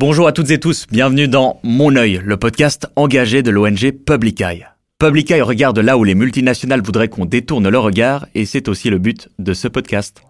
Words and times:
Bonjour 0.00 0.26
à 0.26 0.32
toutes 0.32 0.50
et 0.50 0.58
tous, 0.58 0.86
bienvenue 0.90 1.28
dans 1.28 1.60
Mon 1.62 1.94
œil, 1.94 2.22
le 2.24 2.38
podcast 2.38 2.86
engagé 2.96 3.42
de 3.42 3.50
l'ONG 3.50 3.92
Public 3.92 4.40
Eye. 4.40 4.64
Public 4.98 5.30
Eye 5.30 5.42
regarde 5.42 5.78
là 5.78 5.98
où 5.98 6.04
les 6.04 6.14
multinationales 6.14 6.80
voudraient 6.80 7.08
qu'on 7.08 7.26
détourne 7.26 7.68
le 7.68 7.78
regard 7.78 8.26
et 8.34 8.46
c'est 8.46 8.68
aussi 8.68 8.88
le 8.88 8.96
but 8.96 9.28
de 9.38 9.52
ce 9.52 9.68
podcast. 9.68 10.22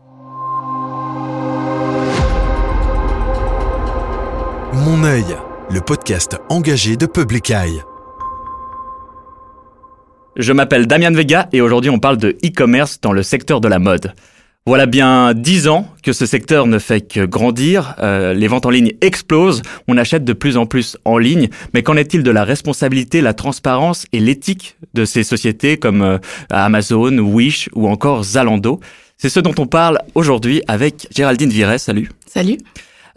Mon 4.72 5.04
œil, 5.04 5.36
le 5.70 5.80
podcast 5.80 6.36
engagé 6.48 6.96
de 6.96 7.06
Public 7.06 7.48
Eye. 7.52 7.80
Je 10.34 10.52
m'appelle 10.52 10.88
Damian 10.88 11.12
Vega 11.12 11.48
et 11.52 11.60
aujourd'hui 11.60 11.90
on 11.90 12.00
parle 12.00 12.16
de 12.16 12.30
e-commerce 12.44 13.00
dans 13.00 13.12
le 13.12 13.22
secteur 13.22 13.60
de 13.60 13.68
la 13.68 13.78
mode. 13.78 14.14
Voilà 14.66 14.84
bien 14.84 15.32
dix 15.32 15.68
ans 15.68 15.88
que 16.02 16.12
ce 16.12 16.26
secteur 16.26 16.66
ne 16.66 16.78
fait 16.78 17.00
que 17.00 17.24
grandir. 17.24 17.96
Euh, 18.00 18.34
les 18.34 18.46
ventes 18.46 18.66
en 18.66 18.70
ligne 18.70 18.92
explosent. 19.00 19.62
On 19.88 19.96
achète 19.96 20.24
de 20.24 20.34
plus 20.34 20.56
en 20.58 20.66
plus 20.66 20.98
en 21.06 21.16
ligne. 21.16 21.48
Mais 21.72 21.82
qu'en 21.82 21.96
est-il 21.96 22.22
de 22.22 22.30
la 22.30 22.44
responsabilité, 22.44 23.22
la 23.22 23.32
transparence 23.32 24.06
et 24.12 24.20
l'éthique 24.20 24.76
de 24.92 25.06
ces 25.06 25.22
sociétés 25.22 25.78
comme 25.78 26.02
euh, 26.02 26.18
Amazon, 26.50 27.16
Wish 27.18 27.70
ou 27.74 27.88
encore 27.88 28.22
Zalando? 28.22 28.80
C'est 29.16 29.30
ce 29.30 29.40
dont 29.40 29.54
on 29.58 29.66
parle 29.66 29.98
aujourd'hui 30.14 30.62
avec 30.68 31.08
Géraldine 31.10 31.50
Viret. 31.50 31.78
Salut. 31.78 32.10
Salut. 32.26 32.58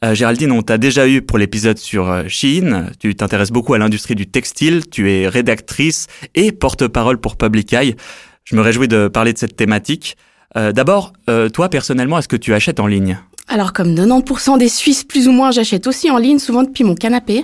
Euh, 0.03 0.15
Géraldine, 0.15 0.51
on 0.51 0.61
t'a 0.61 0.77
déjà 0.77 1.07
eu 1.07 1.21
pour 1.21 1.37
l'épisode 1.37 1.77
sur 1.77 2.09
euh, 2.09 2.23
Shein. 2.27 2.87
Tu 2.99 3.15
t'intéresses 3.15 3.51
beaucoup 3.51 3.73
à 3.73 3.77
l'industrie 3.77 4.15
du 4.15 4.27
textile. 4.27 4.83
Tu 4.89 5.11
es 5.11 5.27
rédactrice 5.27 6.07
et 6.35 6.51
porte-parole 6.51 7.19
pour 7.19 7.37
Public 7.37 7.71
Eye. 7.73 7.95
Je 8.43 8.55
me 8.55 8.61
réjouis 8.61 8.87
de 8.87 9.07
parler 9.07 9.33
de 9.33 9.37
cette 9.37 9.55
thématique. 9.55 10.17
Euh, 10.55 10.71
d'abord, 10.71 11.13
euh, 11.29 11.49
toi 11.49 11.69
personnellement, 11.69 12.17
est-ce 12.17 12.27
que 12.27 12.35
tu 12.35 12.53
achètes 12.53 12.79
en 12.79 12.87
ligne? 12.87 13.19
Alors 13.47 13.73
comme 13.73 13.93
90% 13.93 14.57
des 14.57 14.69
Suisses 14.69 15.03
plus 15.03 15.27
ou 15.27 15.31
moins, 15.31 15.51
j'achète 15.51 15.87
aussi 15.87 16.09
en 16.09 16.17
ligne, 16.17 16.39
souvent 16.39 16.63
depuis 16.63 16.83
mon 16.83 16.95
canapé, 16.95 17.43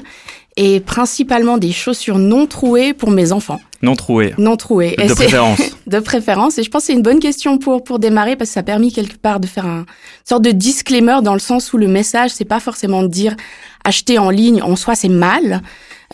et 0.55 0.79
principalement 0.79 1.57
des 1.57 1.71
chaussures 1.71 2.17
non 2.17 2.45
trouées 2.45 2.93
pour 2.93 3.11
mes 3.11 3.31
enfants. 3.31 3.59
Non 3.81 3.95
trouées 3.95 4.33
Non 4.37 4.57
trouées. 4.57 4.95
De 4.97 5.13
préférence. 5.13 5.61
de 5.87 5.99
préférence. 5.99 6.57
Et 6.57 6.63
je 6.63 6.69
pense 6.69 6.83
que 6.83 6.87
c'est 6.87 6.93
une 6.93 7.01
bonne 7.01 7.19
question 7.19 7.57
pour, 7.57 7.83
pour 7.83 7.99
démarrer 7.99 8.35
parce 8.35 8.49
que 8.49 8.53
ça 8.55 8.59
a 8.59 8.63
permis 8.63 8.91
quelque 8.91 9.17
part 9.17 9.39
de 9.39 9.47
faire 9.47 9.65
un 9.65 9.79
une 9.79 9.85
sorte 10.25 10.43
de 10.43 10.51
disclaimer 10.51 11.19
dans 11.23 11.33
le 11.33 11.39
sens 11.39 11.73
où 11.73 11.77
le 11.77 11.87
message, 11.87 12.31
c'est 12.31 12.45
pas 12.45 12.59
forcément 12.59 13.01
de 13.03 13.07
dire 13.07 13.35
acheter 13.83 14.19
en 14.19 14.29
ligne 14.29 14.61
en 14.61 14.75
soi 14.75 14.95
c'est 14.95 15.09
mal. 15.09 15.61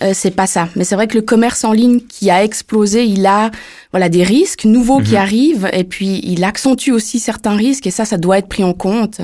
Euh, 0.03 0.11
c'est 0.13 0.31
pas 0.31 0.47
ça. 0.47 0.67
Mais 0.75 0.83
c'est 0.83 0.95
vrai 0.95 1.07
que 1.07 1.15
le 1.15 1.21
commerce 1.21 1.63
en 1.63 1.71
ligne 1.71 2.01
qui 2.01 2.29
a 2.29 2.43
explosé, 2.43 3.05
il 3.05 3.25
a 3.25 3.49
voilà 3.95 4.09
des 4.09 4.23
risques 4.23 4.65
nouveaux 4.65 4.99
qui 4.99 5.11
Mhm. 5.11 5.15
arrivent 5.21 5.69
et 5.71 5.85
puis 5.85 6.19
il 6.23 6.43
accentue 6.43 6.91
aussi 6.91 7.17
certains 7.17 7.55
risques 7.55 7.87
et 7.87 7.91
ça, 7.91 8.03
ça 8.03 8.17
doit 8.17 8.37
être 8.39 8.49
pris 8.49 8.61
en 8.61 8.73
compte. 8.73 9.21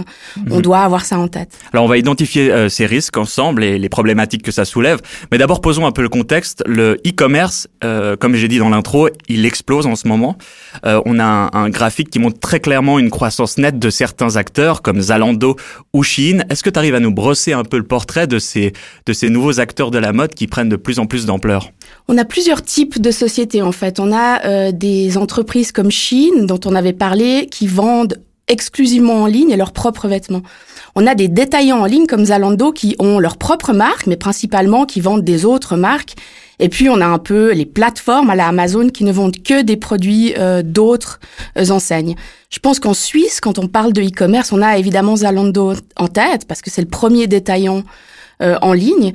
On 0.50 0.55
Mhm. 0.55 0.61
doit 0.61 0.80
avoir 0.80 1.03
ça 1.03 1.19
en 1.19 1.27
tête. 1.27 1.50
Alors 1.73 1.83
on 1.83 1.89
va 1.89 1.97
identifier 1.97 2.50
euh, 2.50 2.69
ces 2.69 2.86
risques 2.86 3.17
ensemble 3.17 3.66
et 3.66 3.77
les 3.77 3.89
problématiques 3.89 4.44
que 4.44 4.52
ça 4.53 4.64
soulève. 4.64 4.99
Mais 5.30 5.38
d'abord 5.38 5.59
posons 5.59 5.86
un 5.86 5.92
peu 5.92 6.02
le 6.02 6.08
contexte. 6.08 6.64
Le 6.66 6.94
e-commerce, 7.05 7.67
euh, 7.83 8.16
comme 8.16 8.36
j'ai 8.36 8.47
dit 8.47 8.59
dans 8.59 8.69
l'intro, 8.69 9.09
il 9.27 9.45
explose 9.45 9.88
en 9.88 9.97
ce 9.97 10.08
moment. 10.08 10.38
Euh, 10.86 11.02
on 11.05 11.19
a 11.19 11.25
un, 11.25 11.49
un 11.52 11.69
graphique 11.69 12.09
qui 12.09 12.19
montre 12.19 12.39
très 12.39 12.61
clairement 12.61 12.97
une 12.97 13.09
croissance 13.09 13.58
nette 13.58 13.77
de 13.77 13.89
certains 13.89 14.38
acteurs 14.38 14.81
comme 14.81 15.02
Zalando 15.02 15.58
ou 15.92 16.02
Shein. 16.03 16.45
Est-ce 16.49 16.64
que 16.64 16.69
tu 16.69 16.80
arrives 16.80 16.95
à 16.95 17.02
nous 17.02 17.11
brosser 17.14 17.52
un 17.52 17.66
peu 17.66 17.75
le 17.75 17.83
portrait 17.83 18.25
de 18.25 18.39
ces, 18.39 18.72
de 19.05 19.11
ces 19.11 19.30
nouveaux 19.30 19.59
acteurs 19.59 19.92
de 19.92 19.97
la 19.97 20.14
mode 20.14 20.33
qui 20.33 20.47
prennent 20.47 20.69
de 20.69 20.77
plus 20.77 20.97
en 20.99 21.08
plus 21.08 21.25
d'ampleur? 21.25 21.72
On 22.08 22.17
a 22.17 22.23
plusieurs 22.23 22.61
types 22.64 23.02
de 23.02 23.11
sociétés 23.11 23.61
en 23.61 23.73
fait. 23.73 23.99
On 23.99 24.14
a 24.14 24.39
euh, 24.62 24.72
des 24.72 25.17
entreprises 25.17 25.72
comme 25.72 25.92
Shein 25.92 26.45
dont 26.45 26.59
on 26.66 26.76
avait 26.76 26.94
parlé 26.94 27.48
qui 27.50 27.67
vendent 27.67 28.20
exclusivement 28.48 29.23
en 29.23 29.26
ligne 29.28 29.56
leurs 29.56 29.72
propres 29.72 30.08
vêtements. 30.08 30.42
On 30.95 31.08
a 31.08 31.16
des 31.16 31.28
détaillants 31.28 31.80
en 31.80 31.86
ligne 31.86 32.06
comme 32.06 32.26
Zalando 32.26 32.72
qui 32.72 32.95
ont 33.00 33.20
leurs 33.20 33.38
propres 33.38 33.73
marques 33.73 34.08
mais 34.08 34.17
principalement 34.17 34.86
qui 34.86 35.02
vendent 35.02 35.23
des 35.23 35.45
autres 35.45 35.76
marques. 35.76 36.16
Et 36.59 36.70
puis 36.70 36.89
on 36.89 37.02
a 37.02 37.06
un 37.06 37.17
peu 37.17 37.54
les 37.54 37.66
plateformes 37.66 38.30
à 38.30 38.36
la 38.36 38.48
Amazon 38.48 38.89
qui 38.89 39.04
ne 39.04 39.12
vendent 39.12 39.42
que 39.42 39.62
des 39.62 39.78
produits 39.78 40.34
euh, 40.38 40.62
d'autres 40.64 41.20
euh, 41.58 41.70
enseignes. 41.70 42.16
Je 42.50 42.60
pense 42.60 42.80
qu'en 42.80 42.94
Suisse, 42.94 43.39
quand 43.42 43.58
on 43.60 43.67
parle 43.67 43.94
de 43.94 44.02
e-commerce, 44.02 44.52
on 44.52 44.61
a 44.61 44.77
évidemment 44.77 45.16
Zalando 45.16 45.73
en 45.95 46.08
tête 46.08 46.45
parce 46.48 46.61
que 46.61 46.70
c'est 46.70 46.82
le 46.82 46.89
premier 46.89 47.27
détaillant 47.27 47.83
en 48.39 48.73
ligne. 48.73 49.14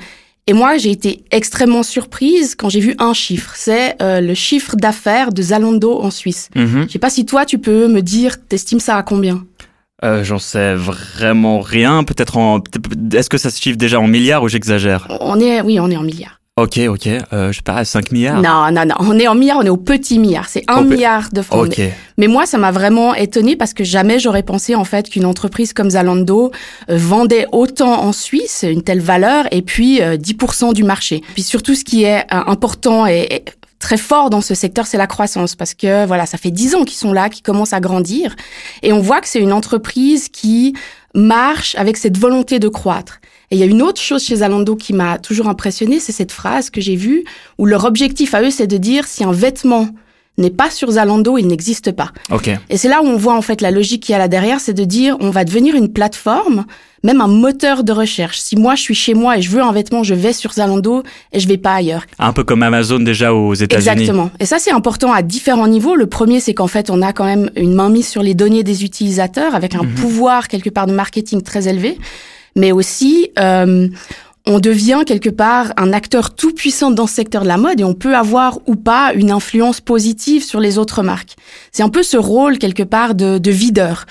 Et 0.48 0.52
moi, 0.52 0.76
j'ai 0.76 0.92
été 0.92 1.24
extrêmement 1.32 1.82
surprise 1.82 2.54
quand 2.54 2.68
j'ai 2.68 2.78
vu 2.78 2.94
un 2.98 3.12
chiffre. 3.12 3.52
C'est 3.56 4.00
euh, 4.00 4.20
le 4.20 4.34
chiffre 4.34 4.76
d'affaires 4.76 5.32
de 5.32 5.42
Zalando 5.42 6.00
en 6.00 6.10
Suisse. 6.12 6.50
Mhm. 6.54 6.84
Je 6.86 6.92
sais 6.92 6.98
pas 7.00 7.10
si 7.10 7.26
toi, 7.26 7.44
tu 7.44 7.58
peux 7.58 7.88
me 7.88 8.00
dire, 8.00 8.36
t'estimes 8.46 8.78
ça 8.78 8.96
à 8.96 9.02
combien? 9.02 9.44
Euh, 10.04 10.22
J'en 10.22 10.38
sais 10.38 10.74
vraiment 10.74 11.60
rien. 11.60 12.04
Peut-être 12.04 12.36
en. 12.36 12.60
Est-ce 13.12 13.28
que 13.28 13.38
ça 13.38 13.50
se 13.50 13.60
chiffre 13.60 13.76
déjà 13.76 13.98
en 13.98 14.06
milliards 14.06 14.44
ou 14.44 14.48
j'exagère? 14.48 15.08
On 15.20 15.40
est, 15.40 15.62
oui, 15.62 15.80
on 15.80 15.90
est 15.90 15.96
en 15.96 16.02
milliards. 16.02 16.35
Ok, 16.58 16.78
ok. 16.88 17.06
Euh, 17.34 17.52
je 17.52 17.56
sais 17.58 17.62
pas, 17.62 17.84
5 17.84 18.12
milliards. 18.12 18.40
Non, 18.40 18.70
non, 18.72 18.86
non, 18.86 18.94
on 19.00 19.18
est 19.18 19.28
en 19.28 19.34
milliards, 19.34 19.58
on 19.58 19.62
est 19.66 19.68
au 19.68 19.76
petit 19.76 20.18
milliard. 20.18 20.48
C'est 20.48 20.64
un 20.68 20.78
Au 20.78 20.84
pe- 20.84 20.88
milliard 20.94 21.28
de 21.30 21.42
francs. 21.42 21.66
Ok. 21.66 21.82
Mais 22.16 22.28
moi, 22.28 22.46
ça 22.46 22.56
m'a 22.56 22.70
vraiment 22.70 23.14
étonné 23.14 23.56
parce 23.56 23.74
que 23.74 23.84
jamais 23.84 24.18
j'aurais 24.18 24.42
pensé 24.42 24.74
en 24.74 24.84
fait 24.84 25.10
qu'une 25.10 25.26
entreprise 25.26 25.74
comme 25.74 25.90
Zalando 25.90 26.50
euh, 26.88 26.96
vendait 26.96 27.44
autant 27.52 28.02
en 28.02 28.12
Suisse, 28.12 28.64
une 28.66 28.80
telle 28.82 29.00
valeur, 29.02 29.44
et 29.50 29.60
puis 29.60 30.00
euh, 30.00 30.16
10% 30.16 30.72
du 30.72 30.82
marché. 30.82 31.20
Puis 31.34 31.42
surtout, 31.42 31.74
ce 31.74 31.84
qui 31.84 32.04
est 32.04 32.20
euh, 32.20 32.40
important 32.46 33.06
et, 33.06 33.26
et 33.30 33.44
très 33.78 33.98
fort 33.98 34.30
dans 34.30 34.40
ce 34.40 34.54
secteur, 34.54 34.86
c'est 34.86 34.96
la 34.96 35.06
croissance 35.06 35.56
parce 35.56 35.74
que 35.74 36.06
voilà, 36.06 36.24
ça 36.24 36.38
fait 36.38 36.50
10 36.50 36.74
ans 36.76 36.84
qu'ils 36.84 36.96
sont 36.96 37.12
là, 37.12 37.28
qu'ils 37.28 37.42
commencent 37.42 37.74
à 37.74 37.80
grandir, 37.80 38.34
et 38.82 38.94
on 38.94 39.00
voit 39.00 39.20
que 39.20 39.28
c'est 39.28 39.40
une 39.40 39.52
entreprise 39.52 40.30
qui 40.30 40.72
marche 41.14 41.74
avec 41.74 41.98
cette 41.98 42.16
volonté 42.16 42.58
de 42.60 42.68
croître. 42.68 43.20
Et 43.50 43.56
il 43.56 43.58
y 43.58 43.62
a 43.62 43.66
une 43.66 43.82
autre 43.82 44.00
chose 44.00 44.24
chez 44.24 44.36
Zalando 44.36 44.74
qui 44.76 44.92
m'a 44.92 45.18
toujours 45.18 45.48
impressionné, 45.48 46.00
c'est 46.00 46.12
cette 46.12 46.32
phrase 46.32 46.70
que 46.70 46.80
j'ai 46.80 46.96
vue 46.96 47.24
où 47.58 47.66
leur 47.66 47.84
objectif 47.84 48.34
à 48.34 48.42
eux, 48.42 48.50
c'est 48.50 48.66
de 48.66 48.76
dire 48.76 49.06
si 49.06 49.22
un 49.24 49.32
vêtement 49.32 49.88
n'est 50.38 50.50
pas 50.50 50.68
sur 50.68 50.90
Zalando, 50.90 51.38
il 51.38 51.46
n'existe 51.46 51.92
pas. 51.92 52.10
Ok. 52.30 52.50
Et 52.68 52.76
c'est 52.76 52.88
là 52.88 53.00
où 53.02 53.06
on 53.06 53.16
voit 53.16 53.34
en 53.34 53.40
fait 53.42 53.60
la 53.62 53.70
logique 53.70 54.02
qu'il 54.02 54.12
y 54.12 54.16
a 54.16 54.18
là 54.18 54.28
derrière, 54.28 54.60
c'est 54.60 54.74
de 54.74 54.84
dire 54.84 55.16
on 55.20 55.30
va 55.30 55.44
devenir 55.44 55.74
une 55.76 55.90
plateforme, 55.90 56.66
même 57.02 57.22
un 57.22 57.26
moteur 57.28 57.84
de 57.84 57.92
recherche. 57.92 58.38
Si 58.40 58.54
moi 58.54 58.74
je 58.74 58.82
suis 58.82 58.94
chez 58.94 59.14
moi 59.14 59.38
et 59.38 59.42
je 59.42 59.48
veux 59.48 59.62
un 59.62 59.72
vêtement, 59.72 60.02
je 60.02 60.12
vais 60.12 60.34
sur 60.34 60.52
Zalando 60.52 61.04
et 61.32 61.40
je 61.40 61.48
vais 61.48 61.56
pas 61.56 61.74
ailleurs. 61.76 62.04
Un 62.18 62.34
peu 62.34 62.44
comme 62.44 62.62
Amazon 62.62 62.98
déjà 62.98 63.32
aux 63.32 63.54
États-Unis. 63.54 63.88
Exactement. 63.88 64.30
Et 64.38 64.44
ça 64.44 64.58
c'est 64.58 64.72
important 64.72 65.10
à 65.12 65.22
différents 65.22 65.68
niveaux. 65.68 65.94
Le 65.94 66.06
premier 66.06 66.40
c'est 66.40 66.52
qu'en 66.52 66.66
fait 66.66 66.90
on 66.90 67.00
a 67.00 67.14
quand 67.14 67.24
même 67.24 67.48
une 67.56 67.72
mainmise 67.72 68.08
sur 68.08 68.22
les 68.22 68.34
données 68.34 68.62
des 68.64 68.84
utilisateurs 68.84 69.54
avec 69.54 69.74
un 69.74 69.84
Mhm. 69.84 69.94
pouvoir 69.94 70.48
quelque 70.48 70.68
part 70.68 70.86
de 70.86 70.92
marketing 70.92 71.40
très 71.40 71.66
élevé, 71.66 71.96
mais 72.56 72.72
aussi 72.72 73.30
euh, 73.38 73.88
on 74.46 74.60
devient 74.60 75.02
quelque 75.06 75.28
part 75.28 75.72
un 75.76 75.92
acteur 75.92 76.34
tout 76.34 76.52
puissant 76.52 76.90
dans 76.90 77.06
ce 77.06 77.14
secteur 77.14 77.42
de 77.42 77.48
la 77.48 77.58
mode 77.58 77.80
et 77.80 77.84
on 77.84 77.94
peut 77.94 78.16
avoir 78.16 78.58
ou 78.66 78.76
pas 78.76 79.12
une 79.14 79.30
influence 79.30 79.80
positive 79.80 80.44
sur 80.44 80.60
les 80.60 80.78
autres 80.78 81.02
marques. 81.02 81.36
C'est 81.72 81.82
un 81.82 81.88
peu 81.88 82.02
ce 82.02 82.16
rôle 82.16 82.58
quelque 82.58 82.84
part 82.84 83.14
de, 83.14 83.38
de 83.38 83.50
videur. 83.50 84.06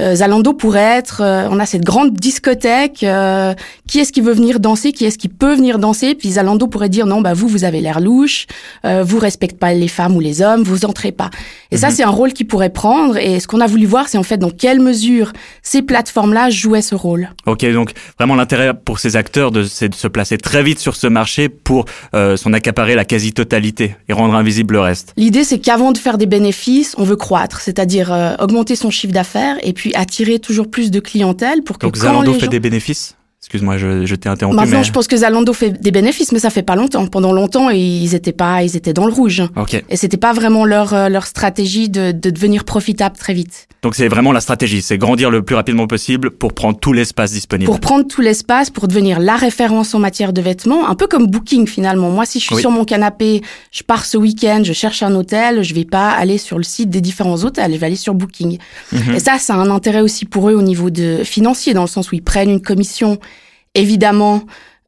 Euh, 0.00 0.14
Zalando 0.14 0.52
pourrait 0.52 0.80
être, 0.98 1.22
euh, 1.22 1.48
on 1.50 1.58
a 1.58 1.66
cette 1.66 1.84
grande 1.84 2.14
discothèque, 2.14 3.02
euh, 3.02 3.52
qui 3.88 3.98
est-ce 3.98 4.12
qui 4.12 4.20
veut 4.20 4.32
venir 4.32 4.60
danser, 4.60 4.92
qui 4.92 5.04
est-ce 5.04 5.18
qui 5.18 5.28
peut 5.28 5.54
venir 5.54 5.78
danser, 5.78 6.14
puis 6.14 6.30
Zalando 6.30 6.66
pourrait 6.68 6.88
dire 6.88 7.06
non, 7.06 7.20
bah 7.20 7.34
vous, 7.34 7.48
vous 7.48 7.64
avez 7.64 7.80
l'air 7.80 8.00
louche, 8.00 8.46
euh, 8.84 9.02
vous 9.02 9.18
respectez 9.18 9.56
pas 9.56 9.72
les 9.74 9.88
femmes 9.88 10.14
ou 10.16 10.20
les 10.20 10.40
hommes, 10.40 10.62
vous 10.62 10.84
entrez 10.84 11.10
pas. 11.12 11.30
Et 11.70 11.76
ça, 11.76 11.88
Mhm. 11.88 11.94
c'est 11.94 12.02
un 12.04 12.10
rôle 12.10 12.32
qu'il 12.32 12.46
pourrait 12.46 12.70
prendre. 12.70 13.16
Et 13.16 13.40
ce 13.40 13.48
qu'on 13.48 13.60
a 13.60 13.66
voulu 13.66 13.86
voir, 13.86 14.08
c'est 14.08 14.18
en 14.18 14.22
fait 14.22 14.36
dans 14.38 14.50
quelle 14.50 14.80
mesure 14.80 15.32
ces 15.62 15.82
plateformes-là 15.82 16.50
jouaient 16.50 16.82
ce 16.82 16.94
rôle. 16.94 17.30
Ok, 17.46 17.64
donc 17.72 17.92
vraiment 18.18 18.36
l'intérêt 18.36 18.72
pour 18.74 19.00
ces 19.00 19.16
acteurs, 19.16 19.50
de, 19.50 19.64
c'est 19.64 19.88
de 19.88 19.94
se 19.94 20.06
placer 20.08 20.38
très 20.38 20.62
vite 20.62 20.78
sur 20.78 20.94
ce 20.96 21.06
marché 21.08 21.48
pour 21.48 21.86
euh, 22.14 22.36
s'en 22.36 22.52
accaparer 22.52 22.94
la 22.94 23.04
quasi-totalité 23.04 23.96
et 24.08 24.12
rendre 24.12 24.34
invisible 24.34 24.74
le 24.74 24.80
reste. 24.80 25.12
L'idée, 25.16 25.44
c'est 25.44 25.58
qu'avant 25.58 25.92
de 25.92 25.98
faire 25.98 26.18
des 26.18 26.26
bénéfices, 26.26 26.94
on 26.98 27.04
veut 27.04 27.16
croître, 27.16 27.60
c'est-à-dire 27.60 28.12
euh, 28.12 28.34
augmenter 28.38 28.76
son 28.76 28.90
chiffre 28.90 29.12
d'affaires 29.12 29.56
et 29.62 29.72
puis 29.72 29.87
attirer 29.94 30.38
toujours 30.38 30.70
plus 30.70 30.90
de 30.90 31.00
clientèle 31.00 31.62
pour 31.62 31.78
que 31.78 31.86
Donc 31.86 31.94
quand 31.94 32.00
Zalando 32.00 32.32
les 32.32 32.38
fait 32.38 32.48
des 32.48 32.60
bénéfices 32.60 33.17
Excuse-moi, 33.40 33.78
je, 33.78 34.04
je 34.04 34.14
t'ai 34.16 34.28
interrompu. 34.28 34.56
Maintenant, 34.56 34.78
mais... 34.78 34.84
je 34.84 34.92
pense 34.92 35.06
que 35.06 35.16
Zalando 35.16 35.52
fait 35.52 35.70
des 35.70 35.90
bénéfices, 35.92 36.32
mais 36.32 36.38
ça 36.40 36.50
fait 36.50 36.62
pas 36.64 36.74
longtemps. 36.76 37.06
Pendant 37.06 37.32
longtemps, 37.32 37.70
ils 37.70 38.14
étaient 38.14 38.32
pas, 38.32 38.62
ils 38.64 38.76
étaient 38.76 38.92
dans 38.92 39.06
le 39.06 39.12
rouge. 39.12 39.42
Ok, 39.56 39.82
Et 39.88 39.96
c'était 39.96 40.16
pas 40.16 40.32
vraiment 40.32 40.64
leur 40.64 40.92
euh, 40.92 41.08
leur 41.08 41.24
stratégie 41.26 41.88
de, 41.88 42.10
de 42.12 42.30
devenir 42.30 42.64
profitable 42.64 43.16
très 43.16 43.32
vite. 43.34 43.68
donc 43.82 43.94
c'est 43.94 44.08
vraiment 44.08 44.32
la 44.32 44.40
stratégie, 44.40 44.82
c'est 44.82 44.98
grandir 44.98 45.30
le 45.30 45.42
plus 45.42 45.54
rapidement 45.54 45.86
possible 45.86 46.30
pour 46.32 46.52
prendre 46.52 46.78
tout 46.80 46.92
l'espace 46.92 47.30
disponible. 47.32 47.66
Pour 47.70 47.78
prendre 47.80 48.06
tout 48.06 48.20
l'espace, 48.20 48.70
pour 48.70 48.88
devenir 48.88 49.20
la 49.20 49.36
référence 49.36 49.94
en 49.94 50.00
matière 50.00 50.32
de 50.32 50.42
vêtements, 50.42 50.88
un 50.88 50.94
peu 50.96 51.06
comme 51.06 51.26
Booking 51.28 51.66
finalement. 51.68 52.10
Moi, 52.10 52.26
si 52.26 52.40
je 52.40 52.44
suis 52.46 52.56
Oui. 52.56 52.60
sur 52.60 52.72
mon 52.72 52.84
canapé, 52.84 53.40
je 53.70 53.82
pars 53.84 54.04
ce 54.04 54.18
week-end, 54.18 54.62
je 54.64 54.72
cherche 54.72 55.02
un 55.04 55.14
hôtel, 55.14 55.62
je 55.62 55.74
vais 55.74 55.84
pas 55.84 56.10
aller 56.10 56.38
sur 56.38 56.58
le 56.58 56.64
site 56.64 56.90
des 56.90 57.00
différents 57.00 57.44
hôtels, 57.44 57.72
je 57.72 57.78
vais 57.78 57.86
aller 57.86 57.94
sur 57.96 58.14
Booking. 58.14 58.58
Mhm. 58.92 59.14
Et 59.14 59.20
ça, 59.20 59.38
ça 59.38 59.54
a 59.54 59.58
un 59.58 59.70
intérêt 59.70 60.00
aussi 60.00 60.24
pour 60.24 60.50
eux 60.50 60.54
au 60.54 60.62
niveau 60.62 60.90
de 60.90 61.22
financier, 61.22 61.72
dans 61.72 61.82
le 61.82 61.88
sens 61.88 62.10
où 62.10 62.16
ils 62.16 62.22
prennent 62.22 62.50
une 62.50 62.60
commission, 62.62 63.18
évidemment, 63.78 64.42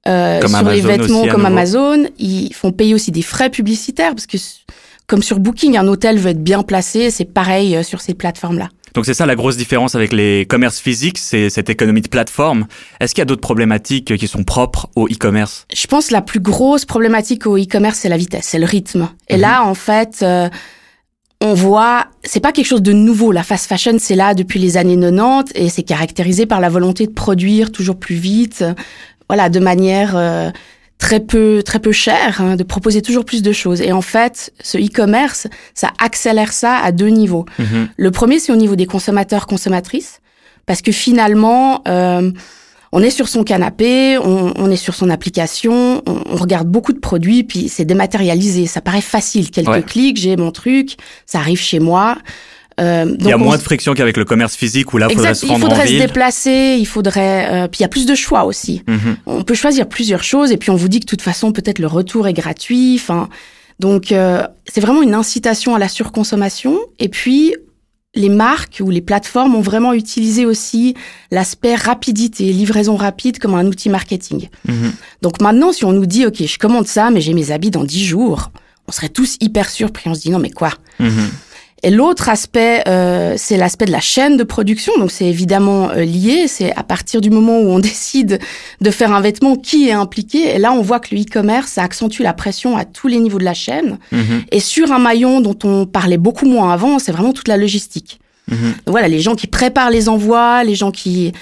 euh, 0.07 0.47
sur 0.47 0.69
les 0.69 0.81
vêtements 0.81 1.27
comme. 1.27 1.47
Amazon. 1.47 2.07
Ils 2.19 2.53
font 2.55 2.73
payer 2.73 2.95
aussi 2.95 3.11
des 3.11 3.23
frais 3.23 3.51
publicitaires, 3.51 4.15
parce 4.15 4.27
que 4.27 4.37
comme 5.07 5.23
sur 5.23 5.41
Booking, 5.41 5.77
un 5.77 5.89
hôtel 5.89 6.19
veut 6.19 6.31
être 6.31 6.43
bien 6.43 6.63
placé, 6.63 7.11
c'est 7.11 7.25
pareil 7.25 7.77
euh, 7.77 7.83
sur 7.83 8.01
ces 8.01 8.15
plateformes-là. 8.15 8.69
Donc 8.95 9.07
c'est 9.07 9.15
ça 9.15 9.25
la 9.25 9.37
grosse 9.37 9.57
différence 9.57 9.95
avec 9.95 10.13
les 10.13 10.47
commerces 10.47 10.81
physiques, 10.81 11.19
c'est 11.19 11.49
cette 11.49 11.71
économie 11.71 12.01
de 12.01 12.09
plateforme. 12.09 12.67
Est-ce 13.01 13.15
qu'il 13.15 13.21
y 13.21 13.23
a 13.23 13.25
d'autres 13.25 13.41
problématiques 13.41 14.17
qui 14.17 14.27
sont 14.27 14.43
propres 14.43 14.89
au 14.97 15.07
e-commerce? 15.07 15.67
Je 15.73 15.87
pense 15.87 16.09
que 16.09 16.13
la 16.13 16.23
plus 16.23 16.41
grosse 16.41 16.85
problématique 16.85 17.47
au 17.47 17.57
e-commerce, 17.57 17.99
c'est 18.01 18.09
la 18.09 18.17
vitesse, 18.17 18.47
c'est 18.47 18.59
le 18.59 18.67
rythme. 18.67 19.09
Et 19.29 19.37
Mhm. 19.37 19.41
là, 19.43 19.65
en 19.65 19.75
fait, 19.75 20.19
euh, 20.23 20.49
on 21.41 21.55
voit, 21.55 22.07
c'est 22.23 22.41
pas 22.41 22.53
quelque 22.53 22.67
chose 22.67 22.83
de 22.83 22.93
nouveau. 22.93 23.33
La 23.33 23.43
fast 23.43 23.67
fashion, 23.67 23.97
c'est 23.99 24.15
là 24.15 24.35
depuis 24.35 24.59
les 24.59 24.77
années 24.77 24.99
90 24.99 25.53
et 25.55 25.69
c'est 25.69 25.83
caractérisé 25.83 26.47
par 26.47 26.61
la 26.61 26.69
volonté 26.69 27.07
de 27.07 27.13
produire 27.13 27.73
toujours 27.73 27.99
plus 27.99 28.17
vite, 28.17 28.65
voilà, 29.29 29.49
de 29.49 29.59
manière 29.59 30.17
euh, 30.17 30.51
très 30.99 31.21
peu 31.21 31.63
très 31.65 31.79
peu 31.79 31.93
chère, 31.93 32.43
hein, 32.43 32.57
de 32.57 32.63
proposer 32.63 33.01
toujours 33.01 33.25
plus 33.25 33.43
de 33.43 33.53
choses. 33.53 33.81
Et 33.81 33.93
en 33.93 34.03
fait, 34.03 34.53
ce 34.61 34.77
e-commerce, 34.77 35.47
ça 35.75 35.91
accélère 35.99 36.53
ça 36.53 36.77
à 36.77 36.93
deux 36.93 37.09
niveaux. 37.09 37.47
Mhm. 37.59 37.89
Le 37.97 38.11
premier, 38.11 38.39
c'est 38.39 38.53
au 38.53 38.57
niveau 38.57 38.77
des 38.77 38.87
consommateurs, 38.87 39.47
consommatrices, 39.47 40.21
parce 40.67 40.83
que 40.83 40.93
finalement, 40.93 41.83
euh, 41.89 42.31
on 42.93 43.03
est 43.03 43.11
sur 43.11 43.29
son 43.29 43.45
canapé, 43.45 44.19
on, 44.19 44.53
on 44.57 44.71
est 44.71 44.77
sur 44.77 44.95
son 44.95 45.11
application, 45.11 46.03
on, 46.07 46.23
on 46.29 46.37
regarde 46.37 46.69
beaucoup 46.69 46.93
de 46.93 46.99
produits, 46.99 47.45
puis 47.45 47.69
c'est 47.69 47.85
dématérialisé. 47.85 48.67
Ça 48.67 48.81
paraît 48.81 49.01
facile. 49.01 49.51
Quelques 49.51 49.69
Ouais. 49.69 49.83
clics, 49.83 50.17
j'ai 50.17 50.37
mon 50.37 50.51
truc, 50.51 50.97
ça 51.27 51.39
arrive 51.39 51.61
chez 51.61 51.79
moi. 51.79 52.17
Euh, 52.81 53.15
Il 53.21 53.27
y 53.27 53.29
a 53.29 53.33
donc 53.37 53.43
moins 53.45 53.57
de 53.59 53.63
friction 53.63 53.93
qu'avec 53.95 54.17
le 54.17 54.25
commerce 54.25 54.57
physique 54.57 54.95
où 54.95 54.99
là, 54.99 55.07
il 55.11 55.15
faudrait 55.15 55.31
Exact, 55.31 55.41
se 55.41 55.47
il 55.47 55.51
rendre 55.53 55.67
faudrait 55.67 55.83
en 55.83 55.87
se 55.87 55.91
ville. 55.91 56.01
déplacer, 56.01 56.77
il 56.81 56.87
faudrait. 56.87 57.49
euh, 57.51 57.69
puis 57.69 57.79
il 57.81 57.83
y 57.83 57.85
a 57.85 57.89
plus 57.89 58.07
de 58.07 58.15
choix 58.15 58.45
aussi. 58.45 58.83
Mhm. 58.89 59.17
On 59.27 59.43
peut 59.43 59.55
choisir 59.55 59.87
plusieurs 59.87 60.23
choses 60.25 60.51
et 60.51 60.57
puis 60.57 60.71
on 60.71 60.77
vous 60.77 60.89
dit 60.89 60.99
que 61.01 61.05
de 61.05 61.11
toute 61.11 61.21
façon 61.23 61.53
peut-être 61.53 61.79
le 61.79 61.87
retour 61.87 62.27
est 62.27 62.33
gratuit. 62.33 62.95
Enfin, 62.99 63.29
donc 63.81 64.13
euh, 64.13 64.43
c'est 64.67 64.81
vraiment 64.81 65.03
une 65.03 65.15
incitation 65.15 65.75
à 65.75 65.79
la 65.79 65.89
surconsommation. 65.89 66.79
Et 66.99 67.09
puis 67.11 67.55
les 68.15 68.29
marques 68.29 68.83
ou 68.85 68.91
les 68.91 69.01
plateformes 69.01 69.55
ont 69.55 69.61
vraiment 69.61 69.93
utilisé 69.93 70.45
aussi 70.45 70.95
l'aspect 71.31 71.77
rapidité, 71.77 72.53
livraison 72.53 72.97
rapide 72.97 73.39
comme 73.39 73.55
un 73.55 73.67
outil 73.67 73.89
marketing. 73.89 74.49
Mhm. 74.67 74.93
Donc 75.23 75.41
maintenant, 75.41 75.73
si 75.73 75.85
on 75.85 75.93
nous 75.93 76.07
dit 76.07 76.27
ok, 76.27 76.45
je 76.45 76.59
commande 76.59 76.87
ça, 76.87 77.11
mais 77.11 77.21
j'ai 77.21 77.35
mes 77.35 77.53
habits 77.53 77.71
dans 77.71 77.85
10 77.85 78.05
jours, 78.05 78.51
on 78.89 78.93
serait 78.93 79.09
tous 79.09 79.37
hyper 79.41 79.71
surpris. 79.71 80.11
On 80.11 80.15
se 80.15 80.23
dit 80.23 80.31
non 80.31 80.41
mais 80.41 80.51
quoi? 80.51 80.73
Mhm. 80.99 81.31
Et 81.83 81.91
l'autre 81.91 82.29
aspect, 82.29 82.83
euh, 82.89 83.35
c'est 83.37 83.57
l'aspect 83.57 83.87
de 83.87 83.93
la 83.93 84.01
chaîne 84.01 84.37
de 84.37 84.45
production. 84.45 84.93
Donc 84.99 85.11
c'est 85.11 85.27
évidemment 85.27 85.91
euh, 85.91 86.05
lié. 86.05 86.47
C'est 86.47 86.75
à 86.77 86.83
partir 86.83 87.21
du 87.21 87.31
moment 87.31 87.59
où 87.59 87.69
on 87.69 87.79
décide 87.91 88.39
de 88.81 88.91
faire 88.91 89.13
un 89.13 89.21
vêtement 89.21 89.57
qui 89.57 89.89
est 89.89 89.93
impliqué. 89.93 90.55
Et 90.55 90.59
là, 90.59 90.73
on 90.73 90.83
voit 90.83 91.01
que 91.01 91.15
le 91.15 91.23
e-commerce, 91.23 91.79
accentue 91.79 92.23
la 92.23 92.35
pression 92.35 92.77
à 92.77 92.85
tous 92.85 93.09
les 93.09 93.19
niveaux 93.19 93.39
de 93.39 93.45
la 93.45 93.55
chaîne. 93.55 93.99
Mhm. 94.13 94.43
Et 94.51 94.61
sur 94.61 94.93
un 94.93 94.99
maillon 94.99 95.41
dont 95.41 95.59
on 95.65 95.87
parlait 95.87 96.19
beaucoup 96.19 96.47
moins 96.47 96.73
avant, 96.73 96.99
c'est 96.99 97.13
vraiment 97.13 97.33
toute 97.33 97.49
la 97.49 97.57
logistique. 97.57 98.21
Mhm. 98.49 98.75
Voilà, 98.87 99.09
les 99.09 99.21
gens 99.21 99.35
qui 99.35 99.47
préparent 99.47 99.91
les 99.91 100.09
envois, 100.09 100.65
les 100.65 100.75
gens 100.75 100.91
qui 100.91 101.33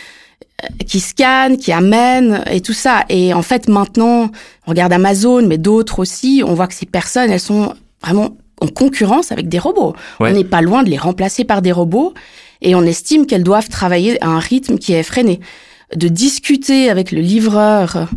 euh, 0.62 0.66
qui 0.86 1.00
scannent, 1.00 1.56
qui 1.56 1.72
amènent 1.72 2.42
et 2.50 2.60
tout 2.60 2.72
ça. 2.72 3.04
Et 3.08 3.34
en 3.34 3.42
fait, 3.42 3.68
maintenant, 3.68 4.30
on 4.66 4.70
regarde 4.70 4.92
Amazon, 4.92 5.46
mais 5.46 5.58
d'autres 5.58 5.98
aussi, 5.98 6.42
on 6.46 6.54
voit 6.54 6.66
que 6.68 6.74
ces 6.74 6.86
personnes, 6.86 7.30
elles 7.30 7.40
sont 7.40 7.74
vraiment 8.02 8.36
en 8.60 8.68
concurrence 8.68 9.32
avec 9.32 9.48
des 9.48 9.58
robots. 9.58 9.94
Ouais. 10.20 10.30
On 10.30 10.34
n'est 10.34 10.44
pas 10.44 10.62
loin 10.62 10.82
de 10.82 10.90
les 10.90 10.98
remplacer 10.98 11.44
par 11.44 11.62
des 11.62 11.72
robots 11.72 12.14
et 12.60 12.74
on 12.74 12.82
estime 12.82 13.26
qu'elles 13.26 13.44
doivent 13.44 13.68
travailler 13.68 14.22
à 14.22 14.28
un 14.28 14.38
rythme 14.38 14.78
qui 14.78 14.92
est 14.92 15.00
effréné. 15.00 15.40
De 15.96 16.08
discuter 16.08 16.90
avec 16.90 17.12
le 17.12 17.20
livreur 17.20 18.08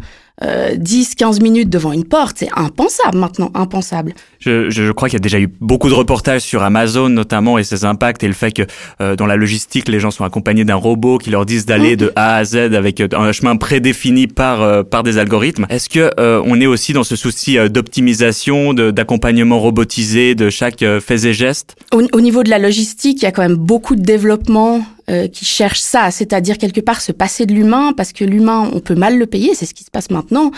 euh, 0.43 0.75
10-15 0.75 1.41
minutes 1.41 1.69
devant 1.69 1.91
une 1.91 2.05
porte, 2.05 2.37
c'est 2.39 2.49
impensable 2.55 3.17
maintenant, 3.17 3.51
impensable. 3.53 4.13
Je, 4.39 4.69
je, 4.69 4.83
je 4.85 4.91
crois 4.91 5.07
qu'il 5.09 5.17
y 5.17 5.21
a 5.21 5.23
déjà 5.23 5.39
eu 5.39 5.49
beaucoup 5.59 5.89
de 5.89 5.93
reportages 5.93 6.41
sur 6.41 6.63
Amazon 6.63 7.09
notamment 7.09 7.57
et 7.57 7.63
ses 7.63 7.85
impacts 7.85 8.23
et 8.23 8.27
le 8.27 8.33
fait 8.33 8.51
que 8.51 8.63
euh, 9.01 9.15
dans 9.15 9.27
la 9.27 9.35
logistique 9.35 9.87
les 9.87 9.99
gens 9.99 10.11
sont 10.11 10.23
accompagnés 10.23 10.65
d'un 10.65 10.75
robot 10.75 11.17
qui 11.17 11.29
leur 11.29 11.45
disent 11.45 11.65
d'aller 11.65 11.95
de 11.95 12.11
A 12.15 12.35
à 12.37 12.43
Z 12.43 12.55
avec 12.55 13.01
euh, 13.01 13.07
un 13.13 13.31
chemin 13.31 13.55
prédéfini 13.55 14.27
par 14.27 14.61
euh, 14.61 14.83
par 14.83 15.03
des 15.03 15.17
algorithmes. 15.17 15.65
Est-ce 15.69 15.89
que 15.89 16.11
euh, 16.19 16.41
on 16.45 16.59
est 16.59 16.65
aussi 16.65 16.93
dans 16.93 17.03
ce 17.03 17.15
souci 17.15 17.57
euh, 17.57 17.69
d'optimisation, 17.69 18.73
d'accompagnement 18.73 19.59
robotisé 19.59 20.35
de 20.35 20.49
chaque 20.49 20.83
fait 20.99 21.25
et 21.25 21.33
geste? 21.33 21.75
Au, 21.93 22.01
au 22.13 22.21
niveau 22.21 22.43
de 22.43 22.49
la 22.49 22.57
logistique, 22.59 23.21
il 23.21 23.25
y 23.25 23.27
a 23.27 23.31
quand 23.31 23.41
même 23.41 23.55
beaucoup 23.55 23.95
de 23.95 24.01
développement 24.01 24.83
euh, 25.11 25.27
qui 25.27 25.45
cherchent 25.45 25.81
ça, 25.81 26.09
c'est-à-dire 26.09 26.57
quelque 26.57 26.81
part 26.81 27.01
se 27.01 27.11
passer 27.11 27.45
de 27.45 27.53
l'humain, 27.53 27.93
parce 27.95 28.13
que 28.13 28.23
l'humain, 28.23 28.69
on 28.73 28.79
peut 28.79 28.95
mal 28.95 29.17
le 29.17 29.25
payer, 29.25 29.53
c'est 29.53 29.65
ce 29.65 29.73
qui 29.73 29.83
se 29.83 29.91
passe 29.91 30.09
maintenant, 30.09 30.51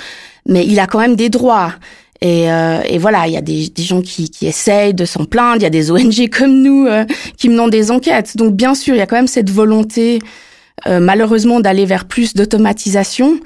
mais 0.48 0.66
il 0.66 0.80
a 0.80 0.88
quand 0.88 1.00
même 1.00 1.16
des 1.16 1.30
droits. 1.30 1.74
Et, 2.24 2.50
euh, 2.50 2.80
et 2.86 3.00
voilà, 3.00 3.28
il 3.28 3.34
y 3.34 3.38
a 3.38 3.42
des, 3.42 3.70
gens 3.78 4.02
qui, 4.02 4.30
qui 4.30 4.48
essayent 4.48 4.94
de 4.94 5.04
s'en 5.04 5.26
plaindre, 5.26 5.58
il 5.58 5.64
y 5.64 5.66
a 5.66 5.70
des 5.70 5.92
ONG 5.92 6.30
comme 6.32 6.62
nous 6.62 6.88
euh, 6.88 7.06
qui 7.38 7.50
menent 7.50 7.70
des 7.70 7.92
enquêtes. 7.92 8.38
Donc 8.38 8.54
bien 8.54 8.76
sûr, 8.76 8.96
il 8.96 9.00
y 9.00 9.02
a 9.02 9.06
quand 9.06 9.18
même 9.18 9.28
cette 9.28 9.50
volonté, 9.50 10.20
euh, 10.88 11.02
malheureusement, 11.02 11.60
d'aller 11.60 11.86
vers 11.86 12.06
plus 12.06 12.34
d'automatisation. 12.34 13.40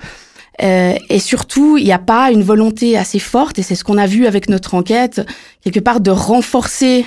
Euh, 0.62 0.96
et 1.10 1.20
surtout, 1.20 1.78
il 1.78 1.86
n'y 1.86 1.92
a 1.92 2.00
pas 2.00 2.32
une 2.32 2.44
volonté 2.44 2.98
assez 2.98 3.20
forte, 3.20 3.60
et 3.60 3.64
c'est 3.64 3.76
ce 3.76 3.84
qu'on 3.84 3.98
a 3.98 4.08
vu 4.08 4.26
avec 4.26 4.50
notre 4.50 4.74
enquête, 4.74 5.22
quelque 5.64 5.80
part 5.80 6.00
de 6.00 6.12
renforcer 6.12 7.06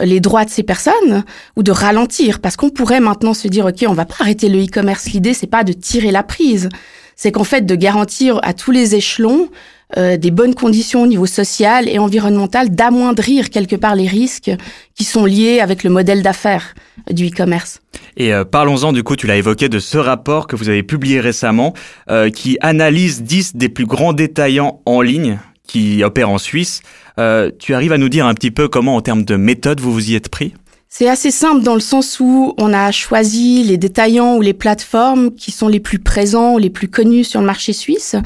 les 0.00 0.20
droits 0.20 0.44
de 0.44 0.50
ces 0.50 0.62
personnes 0.62 1.24
ou 1.56 1.62
de 1.62 1.72
ralentir. 1.72 2.40
Parce 2.40 2.56
qu'on 2.56 2.70
pourrait 2.70 3.00
maintenant 3.00 3.34
se 3.34 3.48
dire 3.48 3.66
ok 3.66 3.84
on 3.88 3.94
va 3.94 4.04
pas 4.04 4.16
arrêter 4.20 4.48
le 4.48 4.62
e-commerce. 4.64 5.06
L'idée 5.10 5.34
c'est 5.34 5.46
pas 5.46 5.64
de 5.64 5.72
tirer 5.72 6.10
la 6.10 6.22
prise. 6.22 6.68
C'est 7.16 7.32
qu'en 7.32 7.44
fait 7.44 7.66
de 7.66 7.74
garantir 7.74 8.40
à 8.42 8.54
tous 8.54 8.70
les 8.70 8.94
échelons 8.94 9.50
euh, 9.96 10.16
des 10.16 10.30
bonnes 10.30 10.54
conditions 10.54 11.02
au 11.02 11.06
niveau 11.06 11.26
social 11.26 11.88
et 11.88 11.98
environnemental 11.98 12.70
d'amoindrir 12.70 13.50
quelque 13.50 13.74
part 13.74 13.96
les 13.96 14.06
risques 14.06 14.52
qui 14.94 15.02
sont 15.02 15.24
liés 15.24 15.58
avec 15.58 15.82
le 15.82 15.90
modèle 15.90 16.22
d'affaires 16.22 16.74
du 17.10 17.26
e-commerce. 17.26 17.80
Et 18.16 18.32
euh, 18.32 18.44
parlons-en 18.44 18.92
du 18.92 19.02
coup, 19.02 19.16
tu 19.16 19.26
l'as 19.26 19.36
évoqué, 19.36 19.68
de 19.68 19.80
ce 19.80 19.98
rapport 19.98 20.46
que 20.46 20.54
vous 20.54 20.68
avez 20.68 20.84
publié 20.84 21.18
récemment, 21.18 21.74
euh, 22.08 22.30
qui 22.30 22.56
analyse 22.60 23.22
10 23.22 23.56
des 23.56 23.68
plus 23.68 23.86
grands 23.86 24.12
détaillants 24.12 24.80
en 24.86 25.00
ligne 25.00 25.40
qui 25.70 26.02
opèrent 26.02 26.30
en 26.30 26.38
Suisse. 26.38 26.82
Euh, 27.18 27.50
tu 27.58 27.74
arrives 27.74 27.92
à 27.92 27.98
nous 27.98 28.08
dire 28.08 28.26
un 28.26 28.34
petit 28.34 28.50
peu 28.50 28.66
comment, 28.68 28.96
en 28.96 29.02
termes 29.02 29.24
de 29.24 29.36
méthode, 29.36 29.80
vous 29.80 29.92
vous 29.92 30.10
y 30.10 30.14
êtes 30.14 30.28
pris? 30.28 30.52
C'est 30.88 31.08
assez 31.08 31.30
simple 31.30 31.62
dans 31.62 31.74
le 31.74 31.80
sens 31.80 32.18
où 32.18 32.52
on 32.58 32.72
a 32.72 32.90
choisi 32.90 33.62
les 33.62 33.76
détaillants 33.76 34.36
ou 34.36 34.40
les 34.40 34.54
plateformes 34.54 35.32
qui 35.32 35.52
sont 35.52 35.68
les 35.68 35.78
plus 35.78 36.00
présents, 36.00 36.58
les 36.58 36.70
plus 36.70 36.88
connus 36.88 37.22
sur 37.22 37.38
le 37.40 37.46
marché 37.46 37.72
suisse. 37.72 38.16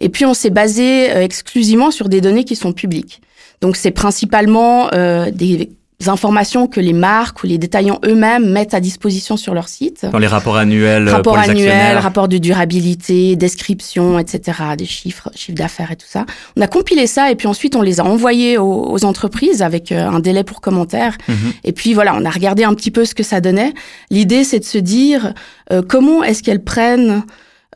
Et 0.00 0.08
puis 0.08 0.24
on 0.24 0.32
s'est 0.32 0.48
basé 0.48 1.10
euh, 1.10 1.22
exclusivement 1.22 1.90
sur 1.90 2.08
des 2.08 2.22
données 2.22 2.44
qui 2.44 2.56
sont 2.56 2.72
publiques. 2.72 3.20
Donc 3.60 3.76
c'est 3.76 3.90
principalement 3.90 4.88
euh, 4.94 5.30
des 5.30 5.70
informations 6.06 6.66
que 6.66 6.80
les 6.80 6.92
marques 6.92 7.42
ou 7.42 7.46
les 7.46 7.56
détaillants 7.56 7.98
eux-mêmes 8.04 8.50
mettent 8.50 8.74
à 8.74 8.80
disposition 8.80 9.36
sur 9.36 9.54
leur 9.54 9.68
site. 9.68 10.06
dans 10.10 10.18
les 10.18 10.26
rapports 10.26 10.56
annuels 10.56 11.08
euh, 11.08 11.12
Rapport 11.12 11.34
pour 11.34 11.42
les 11.42 11.50
annuel, 11.50 11.68
actionnaires 11.68 12.02
rapport 12.02 12.28
de 12.28 12.38
durabilité, 12.38 13.36
description, 13.36 14.18
etc., 14.18 14.58
des 14.76 14.86
chiffres, 14.86 15.30
chiffres 15.34 15.56
d'affaires 15.56 15.92
et 15.92 15.96
tout 15.96 16.06
ça. 16.08 16.26
On 16.56 16.60
a 16.60 16.66
compilé 16.66 17.06
ça 17.06 17.30
et 17.30 17.36
puis 17.36 17.46
ensuite 17.46 17.76
on 17.76 17.82
les 17.82 18.00
a 18.00 18.04
envoyés 18.04 18.58
aux, 18.58 18.90
aux 18.90 19.04
entreprises 19.04 19.62
avec 19.62 19.92
euh, 19.92 20.06
un 20.06 20.20
délai 20.20 20.44
pour 20.44 20.60
commentaires. 20.60 21.16
Mhm. 21.28 21.52
Et 21.64 21.72
puis 21.72 21.94
voilà, 21.94 22.14
on 22.14 22.24
a 22.24 22.30
regardé 22.30 22.64
un 22.64 22.74
petit 22.74 22.90
peu 22.90 23.04
ce 23.04 23.14
que 23.14 23.22
ça 23.22 23.40
donnait. 23.40 23.72
L'idée, 24.10 24.44
c'est 24.44 24.60
de 24.60 24.64
se 24.64 24.78
dire 24.78 25.32
euh, 25.72 25.82
comment 25.86 26.22
est-ce 26.22 26.42
qu'elles 26.42 26.64
prennent 26.64 27.24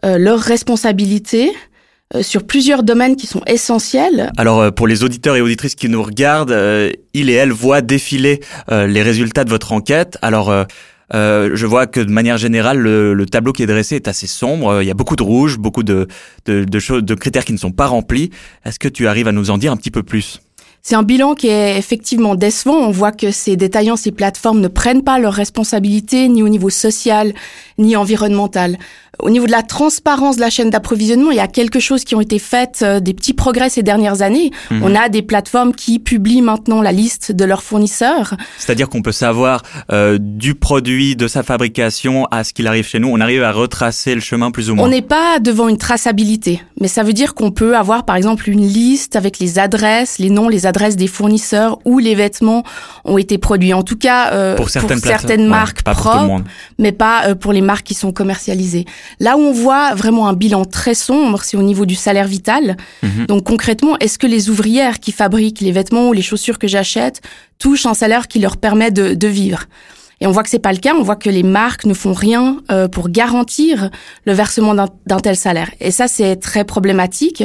euh, 0.04 0.19
leurs 0.19 0.40
responsabilités 0.40 1.50
sur 2.23 2.45
plusieurs 2.45 2.83
domaines 2.83 3.17
qui 3.17 3.27
sont 3.27 3.43
essentiels. 3.47 4.33
Alors 4.38 4.61
euh, 4.61 4.71
pour 4.71 4.87
les 4.87 5.05
auditeurs 5.05 5.37
et 5.37 5.43
auditrices 5.43 5.75
qui 5.75 5.88
nous 5.91 6.03
regardent, 6.03 6.53
euh, 6.53 6.91
il 7.12 7.29
et 7.29 7.35
elle 7.35 7.53
voient 7.53 7.83
défiler 7.83 8.41
euh, 8.73 8.87
les 8.87 9.03
résultats 9.03 9.45
de 9.45 9.50
votre 9.50 9.73
enquête. 9.73 10.17
Alors 10.23 10.50
euh, 10.50 10.65
euh, 11.15 11.50
je 11.55 11.67
vois 11.67 11.87
que 11.87 12.00
de 12.00 12.11
manière 12.11 12.38
générale, 12.38 12.79
le, 12.79 13.12
le 13.12 13.27
tableau 13.27 13.53
qui 13.53 13.62
est 13.62 13.67
dressé 13.67 13.97
est 13.97 14.09
assez 14.09 14.27
sombre. 14.27 14.69
Euh, 14.69 14.83
Il 14.85 14.87
y 14.87 14.91
a 14.91 14.95
beaucoup 14.95 15.17
de 15.17 15.23
rouge, 15.23 15.59
beaucoup 15.59 15.83
de, 15.83 16.09
de, 16.47 16.65
de 16.65 16.79
choses, 16.79 17.03
de 17.03 17.15
critères 17.15 17.45
qui 17.45 17.53
ne 17.53 17.59
sont 17.59 17.73
pas 17.73 17.87
remplis. 17.87 18.31
Est-ce 18.65 18.79
que 18.79 18.88
tu 18.88 19.07
arrives 19.07 19.29
à 19.29 19.33
nous 19.33 19.50
en 19.50 19.59
dire 19.59 19.73
un 19.73 19.77
petit 19.77 19.91
peu 19.91 20.03
plus? 20.03 20.41
C'est 20.81 20.95
un 20.95 21.03
bilan 21.03 21.35
qui 21.35 21.49
est 21.49 21.77
effectivement 21.77 22.35
décevant. 22.37 22.77
On 22.77 22.91
voit 22.91 23.12
que 23.12 23.31
ces 23.31 23.57
détaillants, 23.57 23.97
ces 23.97 24.12
plateformes 24.12 24.61
ne 24.61 24.69
prennent 24.69 25.03
pas 25.03 25.19
leurs 25.19 25.35
responsabilités 25.35 26.29
ni 26.29 26.43
au 26.43 26.49
niveau 26.49 26.71
social 26.71 27.35
ni 27.79 27.97
environnemental. 27.97 28.79
Au 29.20 29.30
niveau 29.30 29.46
de 29.46 29.50
la 29.50 29.62
transparence 29.62 30.37
de 30.37 30.40
la 30.40 30.50
chaîne 30.50 30.70
d'approvisionnement, 30.70 31.30
il 31.30 31.37
y 31.37 31.40
a 31.40 31.48
quelque 31.48 31.80
chose 31.80 32.04
qui 32.04 32.14
ont 32.14 32.20
été 32.20 32.38
faites, 32.38 32.80
euh, 32.82 33.00
des 33.00 33.14
petits 33.14 33.34
progrès 33.34 33.68
ces 33.68 33.82
dernières 33.82 34.22
années. 34.22 34.50
Mhm. 34.70 34.82
On 34.82 34.94
a 34.94 35.08
des 35.08 35.22
plateformes 35.22 35.75
qui 35.75 35.98
publient 35.98 36.42
maintenant 36.42 36.82
la 36.82 36.92
liste 36.92 37.32
de 37.32 37.44
leurs 37.44 37.62
fournisseurs. 37.62 38.34
C'est-à-dire 38.58 38.88
qu'on 38.88 39.02
peut 39.02 39.12
savoir 39.12 39.62
euh, 39.92 40.18
du 40.20 40.54
produit, 40.54 41.16
de 41.16 41.26
sa 41.26 41.42
fabrication 41.42 42.26
à 42.30 42.44
ce 42.44 42.52
qu'il 42.52 42.66
arrive 42.66 42.87
chez 42.87 42.98
nous. 42.98 43.08
On 43.08 43.20
arrive 43.20 43.42
à 43.42 43.52
retracer 43.52 44.14
le 44.14 44.20
chemin 44.20 44.50
plus 44.50 44.70
ou 44.70 44.75
moins. 44.75 44.87
On 44.87 44.88
n'est 44.88 45.02
pas 45.02 45.40
devant 45.40 45.68
une 45.68 45.78
traçabilité, 45.78 46.62
mais 46.80 46.88
ça 46.88 47.02
veut 47.02 47.12
dire 47.12 47.34
qu'on 47.34 47.50
peut 47.50 47.76
avoir 47.76 48.04
par 48.04 48.16
exemple 48.16 48.48
une 48.48 48.66
liste 48.66 49.16
avec 49.16 49.38
les 49.38 49.58
adresses, 49.58 50.18
les 50.18 50.30
noms, 50.30 50.48
les 50.48 50.66
adresses 50.66 50.96
des 50.96 51.06
fournisseurs 51.06 51.78
où 51.84 51.98
les 51.98 52.14
vêtements 52.14 52.62
ont 53.04 53.18
été 53.18 53.38
produits. 53.38 53.75
En 53.75 53.82
tout 53.82 53.96
cas, 53.96 54.32
euh, 54.32 54.56
pour 54.56 54.70
certaines, 54.70 55.46
marques 55.46 55.82
pour 55.82 55.94
tout 55.94 56.00
le 56.00 56.04
propres, 56.04 56.26
monde. 56.26 56.44
mais 56.78 56.92
pas 56.92 57.28
euh, 57.28 57.34
pour 57.34 57.52
les 57.52 57.60
marques 57.60 57.87
qui 57.87 57.94
sont 57.94 58.12
commercialisées. 58.12 58.84
Là 59.21 59.37
où 59.37 59.41
on 59.41 59.53
voit 59.53 59.95
vraiment 59.95 60.29
un 60.29 60.33
bilan 60.33 60.65
très 60.65 60.95
sombre, 60.95 61.43
c'est 61.43 61.57
au 61.57 61.62
niveau 61.62 61.87
du 61.87 61.95
salaire 61.95 62.27
vital. 62.27 62.77
Mhm. 63.03 63.27
Donc 63.27 63.45
concrètement, 63.45 63.97
est-ce 63.99 64.19
que 64.19 64.27
les 64.27 64.50
ouvrières 64.50 65.00
qui 65.00 65.12
fabriquent 65.12 65.61
les 65.61 65.73
vêtements 65.73 66.09
ou 66.09 66.12
les 66.12 66.23
chaussures 66.23 66.59
que 66.59 66.69
j'achète 66.69 67.21
touchent 67.59 67.87
un 67.87 67.95
salaire 67.95 68.29
qui 68.29 68.38
leur 68.38 68.57
permet 68.57 68.91
de, 68.91 69.15
de 69.15 69.29
vivre? 69.29 69.65
Et 70.21 70.27
on 70.27 70.33
voit 70.33 70.43
que 70.43 70.50
c'est 70.50 70.59
pas 70.59 70.73
le 70.73 70.79
cas. 70.79 70.95
On 70.95 71.03
voit 71.03 71.17
que 71.17 71.31
les 71.31 71.43
marques 71.43 71.85
ne 71.85 71.95
font 71.95 72.12
rien 72.12 72.59
euh, 72.71 72.88
pour 72.88 73.09
garantir 73.09 73.91
le 74.25 74.33
versement 74.33 74.75
d'un 74.75 75.21
tel 75.21 75.37
salaire. 75.37 75.71
Et 75.81 75.91
ça, 75.91 76.09
c'est 76.09 76.37
très 76.37 76.65
problématique 76.65 77.45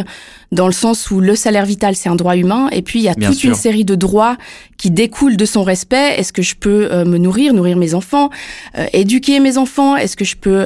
dans 0.51 0.65
le 0.65 0.73
sens 0.73 1.11
où 1.11 1.19
le 1.19 1.35
salaire 1.35 1.65
vital, 1.65 1.95
c'est 1.95 2.09
un 2.09 2.15
droit 2.15 2.35
humain. 2.35 2.69
Et 2.71 2.81
puis, 2.81 2.99
il 2.99 3.03
y 3.03 3.09
a 3.09 3.15
toute 3.15 3.43
une 3.43 3.55
série 3.55 3.85
de 3.85 3.95
droits 3.95 4.37
qui 4.77 4.89
découlent 4.89 5.37
de 5.37 5.45
son 5.45 5.63
respect. 5.63 6.15
Est-ce 6.17 6.33
que 6.33 6.41
je 6.41 6.55
peux 6.55 6.91
euh, 6.91 7.05
me 7.05 7.17
nourrir, 7.17 7.53
nourrir 7.53 7.77
mes 7.77 7.93
enfants, 7.93 8.29
euh, 8.77 8.85
éduquer 8.93 9.39
mes 9.39 9.57
enfants? 9.57 9.95
Est-ce 9.95 10.17
que 10.17 10.25
je 10.25 10.35
peux 10.35 10.65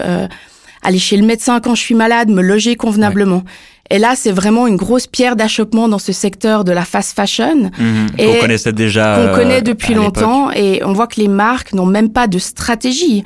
aller 0.83 0.99
chez 0.99 1.17
le 1.17 1.25
médecin 1.25 1.59
quand 1.59 1.75
je 1.75 1.81
suis 1.81 1.95
malade, 1.95 2.29
me 2.29 2.41
loger 2.41 2.75
convenablement 2.75 3.43
et 3.89 3.99
là, 3.99 4.13
c'est 4.15 4.31
vraiment 4.31 4.67
une 4.67 4.75
grosse 4.75 5.07
pierre 5.07 5.35
d'achoppement 5.35 5.87
dans 5.87 5.99
ce 5.99 6.11
secteur 6.11 6.63
de 6.63 6.71
la 6.71 6.83
fast 6.83 7.15
fashion. 7.15 7.71
Mhm. 7.79 8.07
et 8.17 8.25
qu'on 8.25 8.39
connaissait 8.41 8.73
déjà. 8.73 9.15
Qu'on 9.15 9.35
connaît 9.35 9.59
euh, 9.59 9.61
depuis 9.61 9.93
longtemps. 9.93 10.51
Et 10.51 10.81
on 10.83 10.93
voit 10.93 11.07
que 11.07 11.19
les 11.21 11.27
marques 11.27 11.73
n'ont 11.73 11.85
même 11.85 12.09
pas 12.09 12.27
de 12.27 12.37
stratégie 12.39 13.23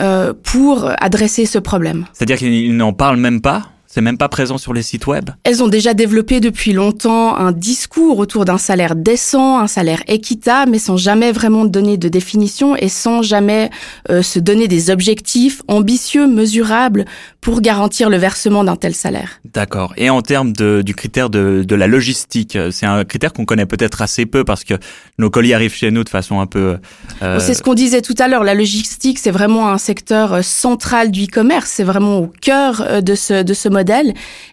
euh, 0.00 0.32
pour 0.42 0.90
adresser 0.98 1.46
ce 1.46 1.58
problème. 1.58 2.06
C'est-à-dire 2.12 2.38
qu'ils 2.38 2.76
n'en 2.76 2.92
parlent 2.92 3.18
même 3.18 3.40
pas 3.40 3.62
c'est 3.92 4.00
même 4.00 4.16
pas 4.16 4.30
présent 4.30 4.56
sur 4.56 4.72
les 4.72 4.82
sites 4.82 5.06
web 5.06 5.28
Elles 5.44 5.62
ont 5.62 5.68
déjà 5.68 5.92
développé 5.92 6.40
depuis 6.40 6.72
longtemps 6.72 7.36
un 7.36 7.52
discours 7.52 8.18
autour 8.18 8.46
d'un 8.46 8.56
salaire 8.56 8.96
décent, 8.96 9.58
un 9.58 9.66
salaire 9.66 10.02
équitable, 10.08 10.70
mais 10.70 10.78
sans 10.78 10.96
jamais 10.96 11.30
vraiment 11.30 11.66
donner 11.66 11.98
de 11.98 12.08
définition 12.08 12.74
et 12.74 12.88
sans 12.88 13.20
jamais 13.20 13.68
euh, 14.08 14.22
se 14.22 14.38
donner 14.38 14.66
des 14.66 14.88
objectifs 14.88 15.60
ambitieux, 15.68 16.26
mesurables 16.26 17.04
pour 17.42 17.60
garantir 17.60 18.08
le 18.08 18.16
versement 18.16 18.64
d'un 18.64 18.76
tel 18.76 18.94
salaire. 18.94 19.40
D'accord. 19.52 19.92
Et 19.98 20.08
en 20.08 20.22
termes 20.22 20.54
de, 20.54 20.80
du 20.80 20.94
critère 20.94 21.28
de, 21.28 21.62
de 21.62 21.74
la 21.74 21.86
logistique, 21.86 22.56
c'est 22.70 22.86
un 22.86 23.04
critère 23.04 23.34
qu'on 23.34 23.44
connaît 23.44 23.66
peut-être 23.66 24.00
assez 24.00 24.24
peu 24.24 24.42
parce 24.44 24.64
que 24.64 24.74
nos 25.18 25.28
colis 25.28 25.52
arrivent 25.52 25.74
chez 25.74 25.90
nous 25.90 26.04
de 26.04 26.08
façon 26.08 26.40
un 26.40 26.46
peu... 26.46 26.78
Euh... 27.22 27.40
C'est 27.40 27.54
ce 27.54 27.62
qu'on 27.62 27.74
disait 27.74 28.00
tout 28.00 28.14
à 28.18 28.28
l'heure. 28.28 28.44
La 28.44 28.54
logistique, 28.54 29.18
c'est 29.18 29.32
vraiment 29.32 29.68
un 29.68 29.78
secteur 29.78 30.32
euh, 30.34 30.42
central 30.42 31.10
du 31.10 31.24
e-commerce. 31.24 31.68
C'est 31.68 31.84
vraiment 31.84 32.20
au 32.20 32.32
cœur 32.40 32.84
euh, 32.86 33.00
de 33.02 33.14
ce, 33.14 33.42
de 33.42 33.52
ce 33.54 33.68
modèle 33.68 33.81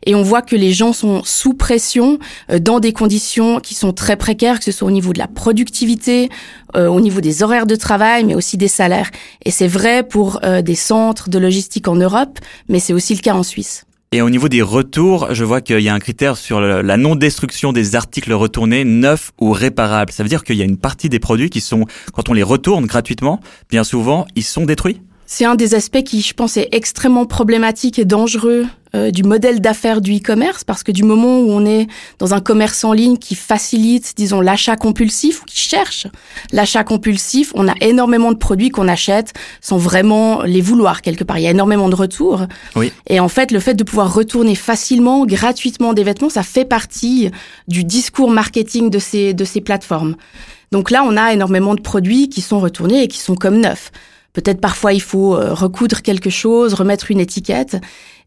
et 0.06 0.16
on 0.16 0.22
voit 0.22 0.42
que 0.42 0.56
les 0.56 0.74
gens 0.74 0.94
sont 0.94 1.22
sous 1.24 1.54
pression 1.54 2.20
euh, 2.52 2.60
dans 2.60 2.80
des 2.80 2.94
conditions 2.94 3.60
qui 3.60 3.76
sont 3.76 3.94
très 3.94 4.16
précaires, 4.16 4.60
que 4.60 4.66
ce 4.66 4.72
soit 4.72 4.88
au 4.88 4.92
niveau 4.92 5.14
de 5.14 5.20
la 5.20 5.28
productivité, 5.28 6.30
euh, 6.76 6.88
au 6.88 7.02
niveau 7.02 7.22
des 7.22 7.44
horaires 7.44 7.66
de 7.66 7.76
travail, 7.76 8.24
mais 8.24 8.36
aussi 8.36 8.58
des 8.58 8.68
salaires. 8.68 9.12
Et 9.46 9.52
c'est 9.52 9.68
vrai 9.68 10.04
pour 10.04 10.40
euh, 10.44 10.62
des 10.62 10.76
centres 10.76 11.30
de 11.30 11.40
logistique 11.40 11.88
en 11.88 11.96
Europe, 11.96 12.40
mais 12.68 12.80
c'est 12.80 12.94
aussi 12.94 13.14
le 13.14 13.22
cas 13.22 13.34
en 13.34 13.44
Suisse. 13.44 13.86
Et 14.12 14.24
au 14.24 14.30
niveau 14.32 14.50
des 14.50 14.64
retours, 14.64 15.28
je 15.36 15.44
vois 15.44 15.62
qu'il 15.62 15.82
y 15.82 15.90
a 15.90 15.94
un 15.94 16.00
critère 16.00 16.36
sur 16.36 16.60
la 16.60 16.98
non-destruction 16.98 17.74
des 17.74 17.96
articles 17.96 18.34
retournés, 18.34 18.84
neufs 18.84 19.32
ou 19.40 19.52
réparables. 19.52 20.12
Ça 20.12 20.24
veut 20.24 20.30
dire 20.30 20.44
qu'il 20.44 20.56
y 20.56 20.64
a 20.64 20.66
une 20.66 20.78
partie 20.78 21.10
des 21.10 21.20
produits 21.20 21.52
qui 21.52 21.62
sont, 21.62 21.86
quand 22.12 22.28
on 22.28 22.34
les 22.34 22.42
retourne 22.42 22.88
gratuitement, 22.88 23.40
bien 23.70 23.84
souvent, 23.84 24.26
ils 24.36 24.44
sont 24.44 24.66
détruits? 24.66 25.00
C'est 25.32 25.46
un 25.46 25.54
des 25.54 25.76
aspects 25.76 26.02
qui, 26.02 26.22
je 26.22 26.34
pense, 26.34 26.58
est 26.58 26.70
extrêmement 26.72 27.28
problématique 27.28 28.00
et 28.00 28.04
dangereux 28.04 28.66
euh, 28.96 29.12
du 29.12 29.22
modèle 29.22 29.62
d'affaires 29.62 30.02
du 30.02 30.18
e-commerce, 30.18 30.64
parce 30.64 30.82
que 30.82 30.92
du 30.92 31.04
moment 31.04 31.38
où 31.42 31.52
on 31.52 31.68
est 31.68 31.86
dans 32.18 32.34
un 32.34 32.42
commerce 32.42 32.84
en 32.84 32.94
ligne 32.94 33.16
qui 33.16 33.36
facilite, 33.36 34.14
disons, 34.18 34.42
l'achat 34.42 34.76
compulsif 34.76 35.44
ou 35.44 35.46
qui 35.46 35.60
cherche 35.60 36.08
l'achat 36.52 36.84
compulsif, 36.84 37.52
on 37.54 37.68
a 37.68 37.76
énormément 37.80 38.32
de 38.32 38.40
produits 38.40 38.70
qu'on 38.70 38.88
achète 38.88 39.34
sans 39.62 39.78
vraiment 39.78 40.42
les 40.42 40.62
vouloir 40.62 41.04
quelque 41.04 41.24
part. 41.24 41.38
Il 41.38 41.44
y 41.44 41.48
a 41.48 41.52
énormément 41.52 41.90
de 41.90 41.96
retours. 41.96 42.48
Oui. 42.76 42.92
Et 43.06 43.20
en 43.20 43.30
fait, 43.30 43.52
le 43.52 43.60
fait 43.60 43.76
de 43.76 43.84
pouvoir 43.84 44.12
retourner 44.12 44.56
facilement, 44.56 45.28
gratuitement 45.28 45.94
des 45.94 46.04
vêtements, 46.04 46.32
ça 46.32 46.42
fait 46.42 46.66
partie 46.66 47.30
du 47.68 47.84
discours 47.84 48.32
marketing 48.32 48.90
de 48.90 48.98
ces 48.98 49.36
de 49.36 49.46
ces 49.46 49.62
plateformes. 49.62 50.16
Donc 50.72 50.90
là, 50.90 51.04
on 51.06 51.16
a 51.18 51.34
énormément 51.34 51.76
de 51.76 51.82
produits 51.82 52.30
qui 52.30 52.42
sont 52.42 52.60
retournés 52.60 53.04
et 53.04 53.08
qui 53.08 53.20
sont 53.20 53.36
comme 53.36 53.60
neufs. 53.62 53.92
Peut-être 54.42 54.62
parfois 54.62 54.94
il 54.94 55.02
faut 55.02 55.36
euh, 55.36 55.54
recoudre 55.54 56.02
quelque 56.02 56.30
chose, 56.30 56.74
remettre 56.74 57.12
une 57.12 57.20
étiquette. 57.20 57.78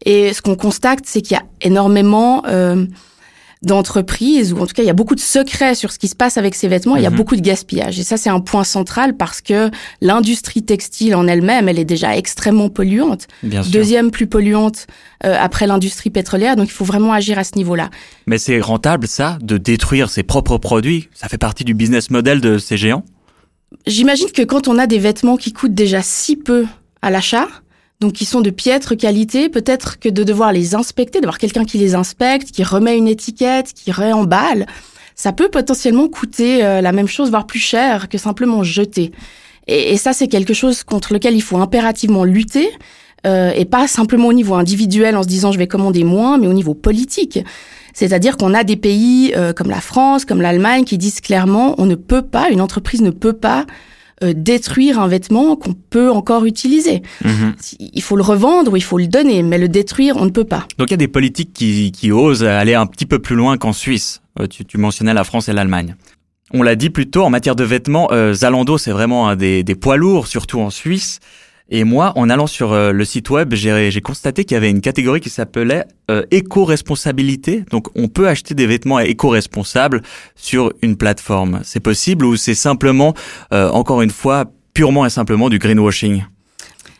Et 0.05 0.33
ce 0.33 0.41
qu'on 0.41 0.55
constate, 0.55 0.99
c'est 1.05 1.21
qu'il 1.21 1.35
y 1.35 1.39
a 1.39 1.43
énormément 1.61 2.43
euh, 2.47 2.85
d'entreprises, 3.63 4.53
ou 4.53 4.59
en 4.59 4.67
tout 4.67 4.73
cas 4.73 4.83
il 4.83 4.85
y 4.85 4.91
a 4.91 4.93
beaucoup 4.93 5.15
de 5.15 5.19
secrets 5.19 5.73
sur 5.73 5.91
ce 5.91 5.97
qui 5.97 6.07
se 6.07 6.15
passe 6.15 6.37
avec 6.37 6.53
ces 6.53 6.67
vêtements, 6.67 6.97
il 6.97 7.01
y 7.01 7.05
a 7.05 7.09
mhm. 7.09 7.15
beaucoup 7.15 7.35
de 7.35 7.41
gaspillage. 7.41 7.97
Et 7.97 8.03
ça 8.03 8.17
c'est 8.17 8.29
un 8.29 8.41
point 8.41 8.63
central 8.63 9.17
parce 9.17 9.41
que 9.41 9.71
l'industrie 10.01 10.61
textile 10.61 11.15
en 11.15 11.27
elle-même, 11.27 11.67
elle 11.67 11.79
est 11.79 11.85
déjà 11.85 12.15
extrêmement 12.15 12.69
polluante. 12.69 13.27
Deuxième 13.41 14.11
plus 14.11 14.27
polluante 14.27 14.85
euh, 15.25 15.35
après 15.39 15.65
l'industrie 15.65 16.11
pétrolière, 16.11 16.55
donc 16.55 16.67
il 16.67 16.73
faut 16.73 16.85
vraiment 16.85 17.13
agir 17.13 17.39
à 17.39 17.43
ce 17.43 17.55
niveau-là. 17.55 17.89
Mais 18.27 18.37
c'est 18.37 18.59
rentable 18.59 19.07
ça, 19.07 19.39
de 19.41 19.57
détruire 19.57 20.09
ses 20.09 20.23
propres 20.23 20.57
produits? 20.57 21.09
Ça 21.15 21.27
fait 21.27 21.39
partie 21.39 21.63
du 21.63 21.73
business 21.73 22.11
model 22.11 22.39
de 22.41 22.59
ces 22.59 22.77
géants? 22.77 23.03
J'imagine 23.85 24.31
que 24.31 24.41
quand 24.41 24.67
on 24.67 24.77
a 24.77 24.87
des 24.87 24.99
vêtements 24.99 25.37
qui 25.37 25.53
coûtent 25.53 25.73
déjà 25.73 26.01
si 26.01 26.35
peu 26.35 26.65
à 27.01 27.09
l'achat, 27.09 27.47
donc 27.99 28.13
qui 28.13 28.25
sont 28.25 28.41
de 28.41 28.49
piètre 28.49 28.97
qualité, 28.97 29.49
peut-être 29.49 29.99
que 29.99 30.09
de 30.09 30.23
devoir 30.23 30.51
les 30.51 30.75
inspecter, 30.75 31.21
d'avoir 31.21 31.37
quelqu'un 31.37 31.65
qui 31.65 31.77
les 31.77 31.95
inspecte, 31.95 32.51
qui 32.51 32.63
remet 32.63 32.97
une 32.97 33.07
étiquette, 33.07 33.73
qui 33.73 33.91
réemballe, 33.91 34.65
ça 35.15 35.31
peut 35.31 35.49
potentiellement 35.49 36.07
coûter 36.07 36.63
euh, 36.63 36.81
la 36.81 36.91
même 36.91 37.07
chose, 37.07 37.29
voire 37.29 37.45
plus 37.45 37.59
cher 37.59 38.09
que 38.09 38.17
simplement 38.17 38.63
jeter. 38.63 39.11
Et, 39.67 39.95
ça, 39.95 40.11
c'est 40.11 40.27
quelque 40.27 40.53
chose 40.53 40.83
contre 40.83 41.13
lequel 41.13 41.35
il 41.35 41.41
faut 41.41 41.57
impérativement 41.57 42.25
lutter. 42.25 42.69
Euh, 43.25 43.51
et 43.55 43.65
pas 43.65 43.87
simplement 43.87 44.27
au 44.27 44.33
niveau 44.33 44.55
individuel 44.55 45.15
en 45.15 45.23
se 45.23 45.27
disant 45.27 45.51
je 45.51 45.57
vais 45.57 45.67
commander 45.67 46.03
moins, 46.03 46.37
mais 46.37 46.47
au 46.47 46.53
niveau 46.53 46.73
politique. 46.73 47.39
C'est-à-dire 47.93 48.37
qu'on 48.37 48.53
a 48.53 48.63
des 48.63 48.75
pays 48.75 49.33
euh, 49.37 49.53
comme 49.53 49.69
la 49.69 49.79
France, 49.79 50.25
comme 50.25 50.41
l'Allemagne, 50.41 50.83
qui 50.83 50.97
disent 50.97 51.21
clairement 51.21 51.75
on 51.77 51.85
ne 51.85 51.95
peut 51.95 52.23
pas, 52.23 52.49
une 52.49 52.59
entreprise 52.59 53.01
ne 53.01 53.11
peut 53.11 53.33
pas 53.33 53.65
euh, 54.23 54.33
détruire 54.35 54.99
un 54.99 55.07
vêtement 55.07 55.55
qu'on 55.55 55.73
peut 55.73 56.11
encore 56.11 56.45
utiliser. 56.45 57.01
Mhm. 57.23 57.55
Il 57.79 58.01
faut 58.01 58.15
le 58.15 58.23
revendre 58.23 58.73
ou 58.73 58.77
il 58.77 58.83
faut 58.83 58.97
le 58.97 59.07
donner, 59.07 59.43
mais 59.43 59.57
le 59.57 59.69
détruire, 59.69 60.17
on 60.17 60.25
ne 60.25 60.31
peut 60.31 60.43
pas. 60.43 60.67
Donc 60.77 60.89
il 60.89 60.91
y 60.91 60.95
a 60.95 60.97
des 60.97 61.07
politiques 61.07 61.53
qui, 61.53 61.91
qui 61.91 62.11
osent 62.11 62.43
aller 62.43 62.73
un 62.73 62.87
petit 62.87 63.05
peu 63.05 63.19
plus 63.19 63.35
loin 63.35 63.57
qu'en 63.57 63.73
Suisse. 63.73 64.21
Euh, 64.39 64.47
tu, 64.47 64.65
tu, 64.65 64.77
mentionnais 64.77 65.13
la 65.13 65.23
France 65.23 65.47
et 65.47 65.53
l'Allemagne. 65.53 65.95
On 66.51 66.61
l'a 66.61 66.75
dit 66.75 66.89
plus 66.89 67.09
tôt, 67.09 67.23
en 67.23 67.29
matière 67.29 67.55
de 67.55 67.63
vêtements, 67.63 68.09
Zalando, 68.33 68.77
c'est 68.77 68.91
vraiment 68.91 69.27
un 69.27 69.35
des, 69.35 69.63
des 69.63 69.73
poids 69.73 69.97
lourds, 69.97 70.27
surtout 70.27 70.59
en 70.59 70.69
Suisse. 70.69 71.19
Et 71.69 71.83
moi, 71.85 72.11
en 72.15 72.29
allant 72.29 72.47
sur 72.47 72.73
euh, 72.73 72.91
le 72.91 73.05
site 73.05 73.29
web, 73.29 73.53
j'ai 73.53 74.01
constaté 74.01 74.43
qu'il 74.43 74.55
y 74.55 74.57
avait 74.57 74.69
une 74.69 74.81
catégorie 74.81 75.21
qui 75.21 75.29
s'appelait 75.29 75.85
euh, 76.11 76.23
éco-responsabilité. 76.29 77.63
Donc, 77.71 77.87
on 77.95 78.07
peut 78.09 78.27
acheter 78.27 78.53
des 78.53 78.67
vêtements 78.67 78.99
éco-responsables 78.99 80.01
sur 80.35 80.73
une 80.81 80.97
plateforme. 80.97 81.61
C'est 81.63 81.79
possible 81.79 82.25
ou 82.25 82.35
c'est 82.35 82.53
simplement, 82.53 83.13
euh, 83.53 83.69
encore 83.69 84.01
une 84.01 84.09
fois, 84.09 84.45
purement 84.73 85.05
et 85.05 85.09
simplement 85.09 85.49
du 85.49 85.57
greenwashing? 85.57 86.23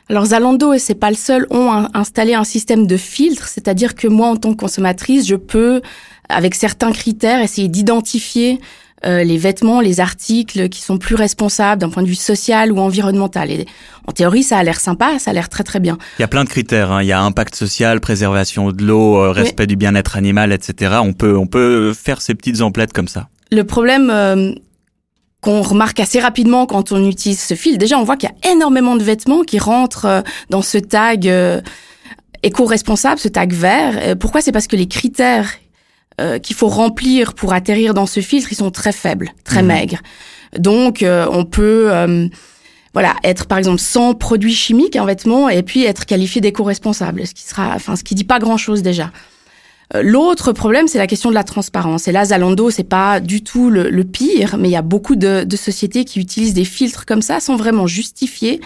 Alors 0.10 0.25
Zalando, 0.25 0.74
et 0.74 0.79
c'est 0.79 0.96
pas 0.96 1.10
le 1.10 1.15
seul, 1.15 1.48
ont 1.50 1.88
installé 1.93 2.34
un 2.34 2.43
système 2.43 2.88
de 2.88 2.98
filtre, 2.98 3.48
c'est-à-dire 3.48 3.96
que 3.96 4.08
moi, 4.08 4.27
en 4.27 4.36
tant 4.36 4.51
que 4.51 4.58
consommatrice, 4.58 5.25
je 5.25 5.36
peux, 5.36 5.82
avec 6.29 6.55
certains 6.55 6.91
critères, 6.91 7.41
essayer 7.41 7.70
d'identifier 7.70 8.60
euh, 9.05 9.24
les 9.24 9.38
vêtements, 9.38 9.81
les 9.81 10.00
articles 10.00 10.69
qui 10.69 10.81
sont 10.81 10.98
plus 10.98 11.15
responsables 11.15 11.81
d'un 11.81 11.89
point 11.89 12.03
de 12.03 12.07
vue 12.07 12.15
social 12.15 12.72
ou 12.72 12.79
environnemental. 12.79 13.51
Et 13.51 13.65
en 14.07 14.12
théorie, 14.12 14.43
ça 14.43 14.57
a 14.57 14.63
l'air 14.63 14.79
sympa, 14.79 15.19
ça 15.19 15.31
a 15.31 15.33
l'air 15.33 15.50
très 15.50 15.63
très 15.63 15.79
bien. 15.79 15.98
Il 16.19 16.22
y 16.22 16.25
a 16.25 16.27
plein 16.27 16.43
de 16.43 16.50
critères. 16.50 16.91
Hein. 16.91 17.01
Il 17.03 17.07
y 17.07 17.12
a 17.12 17.22
impact 17.22 17.55
social, 17.55 18.00
préservation 18.00 18.72
de 18.72 18.83
l'eau, 18.83 19.17
euh, 19.17 19.31
respect 19.31 19.67
du 19.67 19.75
bien-être 19.75 20.15
animal, 20.15 20.53
etc. 20.53 20.95
On 21.01 21.13
peut 21.13 21.38
on 21.38 21.48
peut 21.48 21.93
faire 21.93 22.22
ces 22.22 22.33
petites 22.33 22.62
emplettes 22.62 22.93
comme 22.93 23.10
ça. 23.10 23.27
Le 23.51 23.63
problème 23.65 24.10
euh, 24.10 24.53
qu'on 25.41 25.62
remarque 25.62 26.00
assez 26.00 26.19
rapidement 26.19 26.65
quand 26.65 26.91
on 26.91 27.05
utilise 27.05 27.41
ce 27.41 27.55
fil, 27.55 27.77
déjà 27.77 27.98
on 27.98 28.03
voit 28.03 28.15
qu'il 28.15 28.29
y 28.29 28.48
a 28.48 28.53
énormément 28.53 28.95
de 28.95 29.03
vêtements 29.03 29.41
qui 29.41 29.60
rentrent 29.60 30.24
dans 30.50 30.62
ce 30.62 30.77
tag 30.77 31.29
éco-responsable, 32.41 33.19
ce 33.19 33.27
tag 33.27 33.53
vert. 33.53 34.17
Pourquoi? 34.17 34.41
C'est 34.41 34.53
parce 34.53 34.67
que 34.67 34.77
les 34.77 34.88
critères 34.88 35.50
euh, 36.22 36.38
qu'il 36.38 36.55
faut 36.55 36.67
remplir 36.67 37.34
pour 37.34 37.53
atterrir 37.53 37.93
dans 37.93 38.05
ce 38.05 38.20
filtre, 38.20 38.50
ils 38.51 38.55
sont 38.55 38.72
très 38.72 38.91
faibles, 38.91 39.32
très 39.43 39.62
mhm. 39.62 39.67
maigres. 39.67 39.98
Donc, 40.58 41.01
euh, 41.01 41.25
on 41.32 41.43
peut, 41.43 41.88
euh, 41.91 42.27
voilà, 42.93 43.15
être 43.24 43.48
par 43.48 43.58
exemple 43.58 43.79
sans 43.79 44.13
produits 44.13 44.53
chimiques 44.53 44.96
en 44.96 45.05
vêtements 45.05 45.50
et 45.50 45.63
puis 45.63 45.86
être 45.86 46.05
qualifié 46.05 46.39
d'éco-responsable, 46.39 47.25
ce 47.25 47.34
qui 47.34 47.43
sera, 47.43 47.74
enfin, 47.75 47.96
ce 47.96 48.03
qui 48.03 48.13
dit 48.13 48.25
pas 48.25 48.38
grand-chose 48.38 48.84
déjà. 48.84 49.12
L'autre 50.01 50.53
problème, 50.53 50.88
c'est 50.88 50.98
la 50.98 51.05
question 51.05 51.29
de 51.29 51.36
la 51.36 51.43
transparence. 51.43 52.08
Et 52.08 52.12
là, 52.12 52.25
Zalando, 52.25 52.72
c'est 52.72 52.84
pas 52.84 53.20
du 53.20 53.43
tout 53.43 53.70
le, 53.70 53.91
le, 53.91 54.03
pire, 54.03 54.58
mais 54.58 54.70
il 54.70 54.72
y 54.72 54.75
a 54.75 54.82
beaucoup 54.82 55.15
de, 55.15 55.43
de 55.43 55.55
sociétés 55.55 56.03
qui 56.03 56.20
utilisent 56.20 56.55
des 56.55 56.65
filtres 56.65 57.05
comme 57.05 57.22
ça 57.22 57.39
sans 57.39 57.58
vraiment 57.58 57.86
justifier 57.86 58.60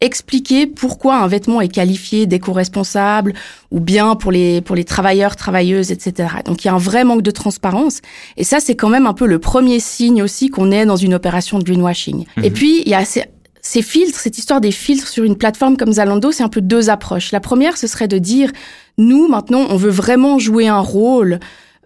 expliquer 0.00 0.66
pourquoi 0.66 1.16
un 1.16 1.26
vêtement 1.26 1.60
est 1.60 1.68
qualifié 1.68 2.26
d'éco-responsable 2.26 3.34
ou 3.70 3.80
bien 3.80 4.16
pour 4.16 4.32
les 4.32 4.60
pour 4.60 4.76
les 4.76 4.84
travailleurs, 4.84 5.36
travailleuses, 5.36 5.90
etc. 5.90 6.28
Donc 6.44 6.64
il 6.64 6.68
y 6.68 6.70
a 6.70 6.74
un 6.74 6.78
vrai 6.78 7.04
manque 7.04 7.22
de 7.22 7.30
transparence 7.30 8.00
et 8.36 8.44
ça 8.44 8.60
c'est 8.60 8.76
quand 8.76 8.88
même 8.88 9.06
un 9.06 9.14
peu 9.14 9.26
le 9.26 9.38
premier 9.38 9.80
signe 9.80 10.22
aussi 10.22 10.48
qu'on 10.48 10.70
est 10.70 10.86
dans 10.86 10.96
une 10.96 11.14
opération 11.14 11.58
de 11.58 11.64
greenwashing. 11.64 12.26
Et 12.42 12.50
mhm. 12.50 12.54
puis 12.54 12.82
il 12.84 12.88
y 12.88 12.94
a 12.94 13.04
ces, 13.04 13.24
ces 13.62 13.82
filtres, 13.82 14.18
cette 14.18 14.38
histoire 14.38 14.60
des 14.60 14.72
filtres 14.72 15.08
sur 15.08 15.24
une 15.24 15.36
plateforme 15.36 15.76
comme 15.76 15.92
Zalando, 15.92 16.32
c'est 16.32 16.42
un 16.42 16.48
peu 16.48 16.60
deux 16.60 16.90
approches. 16.90 17.32
La 17.32 17.40
première, 17.40 17.76
ce 17.76 17.86
serait 17.86 18.08
de 18.08 18.18
dire 18.18 18.50
nous 18.98 19.26
maintenant 19.28 19.66
on 19.70 19.76
veut 19.76 19.90
vraiment 19.90 20.38
jouer 20.38 20.68
un 20.68 20.80
rôle 20.80 21.40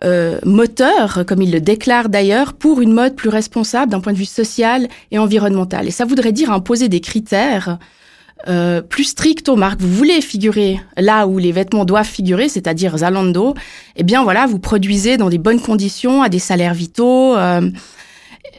euh, 0.05 0.39
moteur, 0.45 1.25
comme 1.27 1.43
il 1.43 1.51
le 1.51 1.61
déclare 1.61 2.09
d'ailleurs, 2.09 2.53
pour 2.55 2.81
une 2.81 2.93
mode 2.93 3.15
plus 3.17 3.29
responsable 3.29 3.91
d'un 3.93 4.01
point 4.01 4.13
de 4.13 4.19
vue 4.19 4.25
social 4.25 4.89
et 5.11 5.19
environnemental. 5.19 5.87
Et 5.89 5.91
ça 5.91 6.05
voudrait 6.05 6.33
dire 6.33 6.53
imposer 6.53 6.89
des 6.89 7.01
critères 7.01 7.79
euh, 8.47 8.81
plus 8.83 9.05
stricts 9.05 9.49
aux 9.49 9.57
marques. 9.57 9.81
Vous 9.81 9.93
voulez 9.93 10.21
figurer 10.21 10.81
là 10.97 11.27
où 11.27 11.39
les 11.39 11.51
vêtements 11.51 11.85
doivent 11.85 12.07
figurer, 12.07 12.49
c'est-à-dire 12.49 12.97
Zalando. 12.99 13.55
Eh 13.97 14.05
bien 14.05 14.23
voilà, 14.23 14.47
vous 14.47 14.61
produisez 14.61 15.17
dans 15.17 15.29
des 15.29 15.39
bonnes 15.39 15.61
conditions, 15.61 16.23
à 16.23 16.29
des 16.29 16.39
salaires 16.39 16.75
vitaux. 16.75 17.37
Euh, 17.37 17.69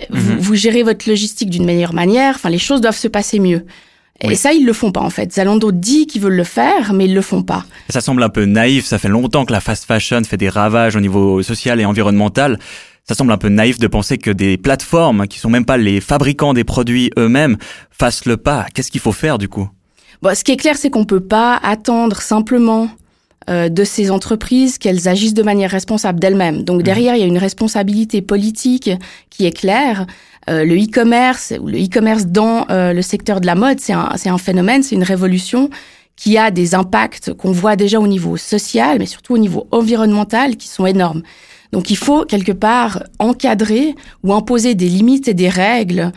vous, 0.09 0.33
Mhm. 0.33 0.39
vous 0.39 0.55
gérez 0.55 0.83
votre 0.83 1.09
logistique 1.09 1.49
d'une 1.49 1.65
meilleure 1.65 1.93
manière. 1.93 2.35
Enfin, 2.35 2.49
les 2.49 2.57
choses 2.57 2.81
doivent 2.81 2.97
se 2.97 3.07
passer 3.07 3.39
mieux. 3.39 3.65
Oui. 4.23 4.33
Et 4.33 4.35
ça, 4.35 4.51
ils 4.51 4.65
le 4.65 4.73
font 4.73 4.91
pas 4.91 5.01
en 5.01 5.09
fait. 5.09 5.33
Zalando 5.33 5.71
dit 5.71 6.07
qu'ils 6.07 6.21
veulent 6.21 6.35
le 6.35 6.43
faire, 6.43 6.93
mais 6.93 7.05
ils 7.05 7.13
le 7.13 7.21
font 7.21 7.43
pas. 7.43 7.65
Ça 7.89 8.01
semble 8.01 8.21
un 8.23 8.29
peu 8.29 8.45
naïf, 8.45 8.85
ça 8.85 8.97
fait 8.97 9.07
longtemps 9.07 9.45
que 9.45 9.53
la 9.53 9.61
fast 9.61 9.85
fashion 9.85 10.21
fait 10.23 10.37
des 10.37 10.49
ravages 10.49 10.95
au 10.95 10.99
niveau 10.99 11.41
social 11.41 11.79
et 11.79 11.85
environnemental. 11.85 12.59
Ça 13.07 13.15
semble 13.15 13.31
un 13.31 13.37
peu 13.37 13.49
naïf 13.49 13.79
de 13.79 13.87
penser 13.87 14.17
que 14.17 14.29
des 14.29 14.57
plateformes, 14.57 15.27
qui 15.27 15.39
sont 15.39 15.49
même 15.49 15.65
pas 15.65 15.77
les 15.77 15.99
fabricants 16.01 16.53
des 16.53 16.63
produits 16.63 17.09
eux-mêmes, 17.17 17.57
fassent 17.89 18.25
le 18.25 18.37
pas. 18.37 18.67
Qu'est-ce 18.73 18.91
qu'il 18.91 19.01
faut 19.01 19.13
faire 19.13 19.37
du 19.37 19.47
coup? 19.47 19.67
Bon, 20.21 20.35
ce 20.35 20.43
qui 20.43 20.51
est 20.51 20.57
clair, 20.57 20.77
c'est 20.77 20.89
qu'on 20.89 21.05
peut 21.05 21.21
pas 21.21 21.55
attendre 21.63 22.21
simplement 22.21 22.89
euh, 23.49 23.67
de 23.69 23.83
ces 23.83 24.11
entreprises 24.11 24.77
qu'elles 24.77 25.07
agissent 25.07 25.33
de 25.33 25.41
manière 25.41 25.71
responsable 25.71 26.19
d'elles-mêmes. 26.19 26.63
Donc 26.63 26.83
derrière, 26.83 27.15
il 27.15 27.21
y 27.21 27.23
a 27.23 27.25
une 27.25 27.37
responsabilité 27.37 28.21
politique 28.21 28.91
qui 29.31 29.47
est 29.47 29.57
claire. 29.57 30.05
Euh, 30.49 30.65
le 30.65 30.75
e-commerce 30.75 31.53
ou 31.59 31.67
le 31.67 31.77
e-commerce 31.77 32.25
dans 32.25 32.65
euh, 32.69 32.91
le 32.91 33.01
secteur 33.03 33.39
de 33.39 33.45
la 33.45 33.53
mode, 33.53 33.79
c'est 33.79 33.93
un, 33.93 34.13
c'est 34.15 34.29
un 34.29 34.39
phénomène, 34.39 34.81
c'est 34.81 34.95
une 34.95 35.03
révolution 35.03 35.69
qui 36.15 36.37
a 36.37 36.49
des 36.49 36.73
impacts 36.73 37.33
qu'on 37.33 37.51
voit 37.51 37.75
déjà 37.75 37.99
au 37.99 38.07
niveau 38.07 38.35
social, 38.35 38.97
mais 38.99 39.05
surtout 39.05 39.35
au 39.35 39.37
niveau 39.37 39.67
environnemental, 39.71 40.57
qui 40.57 40.67
sont 40.67 40.85
énormes. 40.85 41.21
Donc 41.71 41.91
il 41.91 41.97
faut 41.97 42.25
quelque 42.25 42.51
part 42.51 43.03
encadrer 43.19 43.95
ou 44.23 44.33
imposer 44.33 44.73
des 44.73 44.89
limites 44.89 45.27
et 45.27 45.35
des 45.35 45.49
règles 45.49 46.11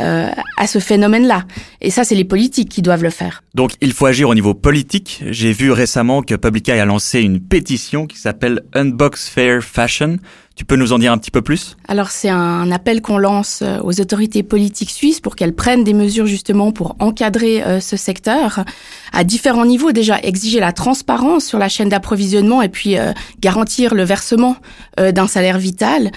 euh, 0.00 0.28
à 0.56 0.66
ce 0.66 0.78
phénomène-là. 0.78 1.44
Et 1.80 1.90
ça, 1.90 2.04
c'est 2.04 2.14
les 2.14 2.24
politiques 2.24 2.68
qui 2.68 2.82
doivent 2.82 3.02
le 3.02 3.10
faire. 3.10 3.42
Donc 3.54 3.72
il 3.80 3.92
faut 3.92 4.06
agir 4.06 4.28
au 4.28 4.34
niveau 4.34 4.54
politique. 4.54 5.22
J'ai 5.30 5.52
vu 5.52 5.70
récemment 5.70 6.22
que 6.22 6.34
Publica 6.34 6.80
a 6.80 6.84
lancé 6.84 7.20
une 7.20 7.40
pétition 7.40 8.06
qui 8.06 8.18
s'appelle 8.18 8.62
Unbox 8.74 9.28
Fair 9.28 9.62
Fashion. 9.62 10.18
Tu 10.56 10.64
peux 10.64 10.76
nous 10.76 10.92
en 10.92 10.98
dire 10.98 11.12
un 11.12 11.18
petit 11.18 11.32
peu 11.32 11.42
plus? 11.42 11.76
Alors 11.88 12.10
c'est 12.10 12.28
un 12.28 12.70
appel 12.70 13.02
qu'on 13.02 13.18
lance 13.18 13.60
euh, 13.62 13.80
aux 13.82 14.00
autorités 14.00 14.44
politiques 14.44 14.90
suisses 14.90 15.20
pour 15.20 15.34
qu'elles 15.34 15.54
prennent 15.54 15.82
des 15.82 15.94
mesures 15.94 16.26
justement 16.26 16.70
pour 16.70 16.94
encadrer 17.00 17.62
euh, 17.64 17.80
ce 17.80 17.96
secteur 17.96 18.64
à 19.12 19.24
différents 19.24 19.66
niveaux. 19.66 19.90
Déjà 19.90 20.18
exiger 20.20 20.60
la 20.60 20.72
transparence 20.72 21.44
sur 21.44 21.58
la 21.58 21.68
chaîne 21.68 21.88
d'approvisionnement 21.88 22.62
et 22.62 22.68
puis 22.68 22.98
euh, 22.98 23.12
garantir 23.40 23.94
le 23.94 24.04
versement 24.04 24.56
euh, 25.00 25.10
d'un 25.10 25.26
salaire 25.26 25.58
vital. 25.58 26.12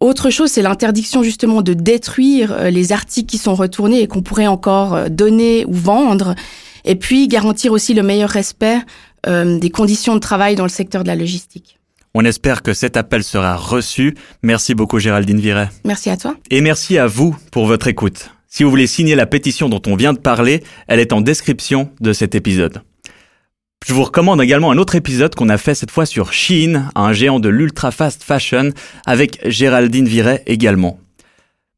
Autre 0.00 0.30
chose, 0.30 0.50
c'est 0.50 0.62
l'interdiction 0.62 1.22
justement 1.22 1.60
de 1.60 1.74
détruire 1.74 2.52
euh, 2.52 2.70
les 2.70 2.92
articles 2.92 3.28
qui 3.28 3.36
sont 3.36 3.54
retournés 3.54 4.00
et 4.00 4.06
qu'on 4.06 4.22
pourrait 4.22 4.46
encore 4.46 4.94
euh, 4.94 5.08
donner 5.10 5.66
ou 5.66 5.74
vendre. 5.74 6.34
Et 6.86 6.96
puis 6.96 7.28
garantir 7.28 7.72
aussi 7.72 7.92
le 7.92 8.02
meilleur 8.02 8.30
respect 8.30 8.78
euh, 9.26 9.58
des 9.58 9.68
conditions 9.68 10.14
de 10.14 10.20
travail 10.20 10.54
dans 10.56 10.62
le 10.62 10.70
secteur 10.70 11.02
de 11.02 11.08
la 11.08 11.16
logistique. 11.16 11.78
On 12.14 12.24
espère 12.24 12.62
que 12.62 12.72
cet 12.72 12.96
appel 12.96 13.22
sera 13.22 13.54
reçu. 13.56 14.14
Merci 14.42 14.74
beaucoup 14.74 14.98
Géraldine 14.98 15.38
Viret. 15.38 15.68
Merci 15.84 16.08
à 16.08 16.16
toi. 16.16 16.34
Et 16.50 16.62
merci 16.62 16.96
à 16.96 17.06
vous 17.06 17.36
pour 17.52 17.66
votre 17.66 17.86
écoute. 17.86 18.30
Si 18.48 18.64
vous 18.64 18.70
voulez 18.70 18.86
signer 18.86 19.14
la 19.14 19.26
pétition 19.26 19.68
dont 19.68 19.82
on 19.86 19.96
vient 19.96 20.14
de 20.14 20.18
parler, 20.18 20.64
elle 20.88 20.98
est 20.98 21.12
en 21.12 21.20
description 21.20 21.90
de 22.00 22.14
cet 22.14 22.34
épisode. 22.34 22.82
Je 23.86 23.94
vous 23.94 24.04
recommande 24.04 24.42
également 24.42 24.70
un 24.70 24.78
autre 24.78 24.94
épisode 24.94 25.34
qu'on 25.34 25.48
a 25.48 25.56
fait 25.56 25.74
cette 25.74 25.90
fois 25.90 26.04
sur 26.04 26.32
Shein, 26.32 26.90
un 26.94 27.12
géant 27.12 27.40
de 27.40 27.48
l'ultra 27.48 27.90
fast 27.90 28.22
fashion, 28.22 28.70
avec 29.06 29.40
Géraldine 29.48 30.06
Viret 30.06 30.42
également. 30.46 31.00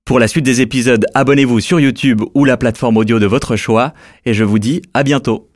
Pour 0.05 0.19
la 0.19 0.27
suite 0.27 0.45
des 0.45 0.61
épisodes, 0.61 1.07
abonnez-vous 1.15 1.61
sur 1.61 1.79
YouTube 1.79 2.23
ou 2.35 2.45
la 2.45 2.57
plateforme 2.57 2.97
audio 2.97 3.21
de 3.21 3.27
votre 3.27 3.55
choix, 3.55 3.95
et 4.27 4.35
je 4.35 4.43
vous 4.43 4.59
dis 4.59 4.83
à 4.95 5.05
bientôt. 5.05 5.49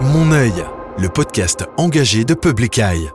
Mon 0.00 0.32
œil, 0.32 0.64
le 0.98 1.08
podcast 1.08 1.66
engagé 1.76 2.24
de 2.24 2.32
Public 2.32 2.78
Eye. 2.78 3.10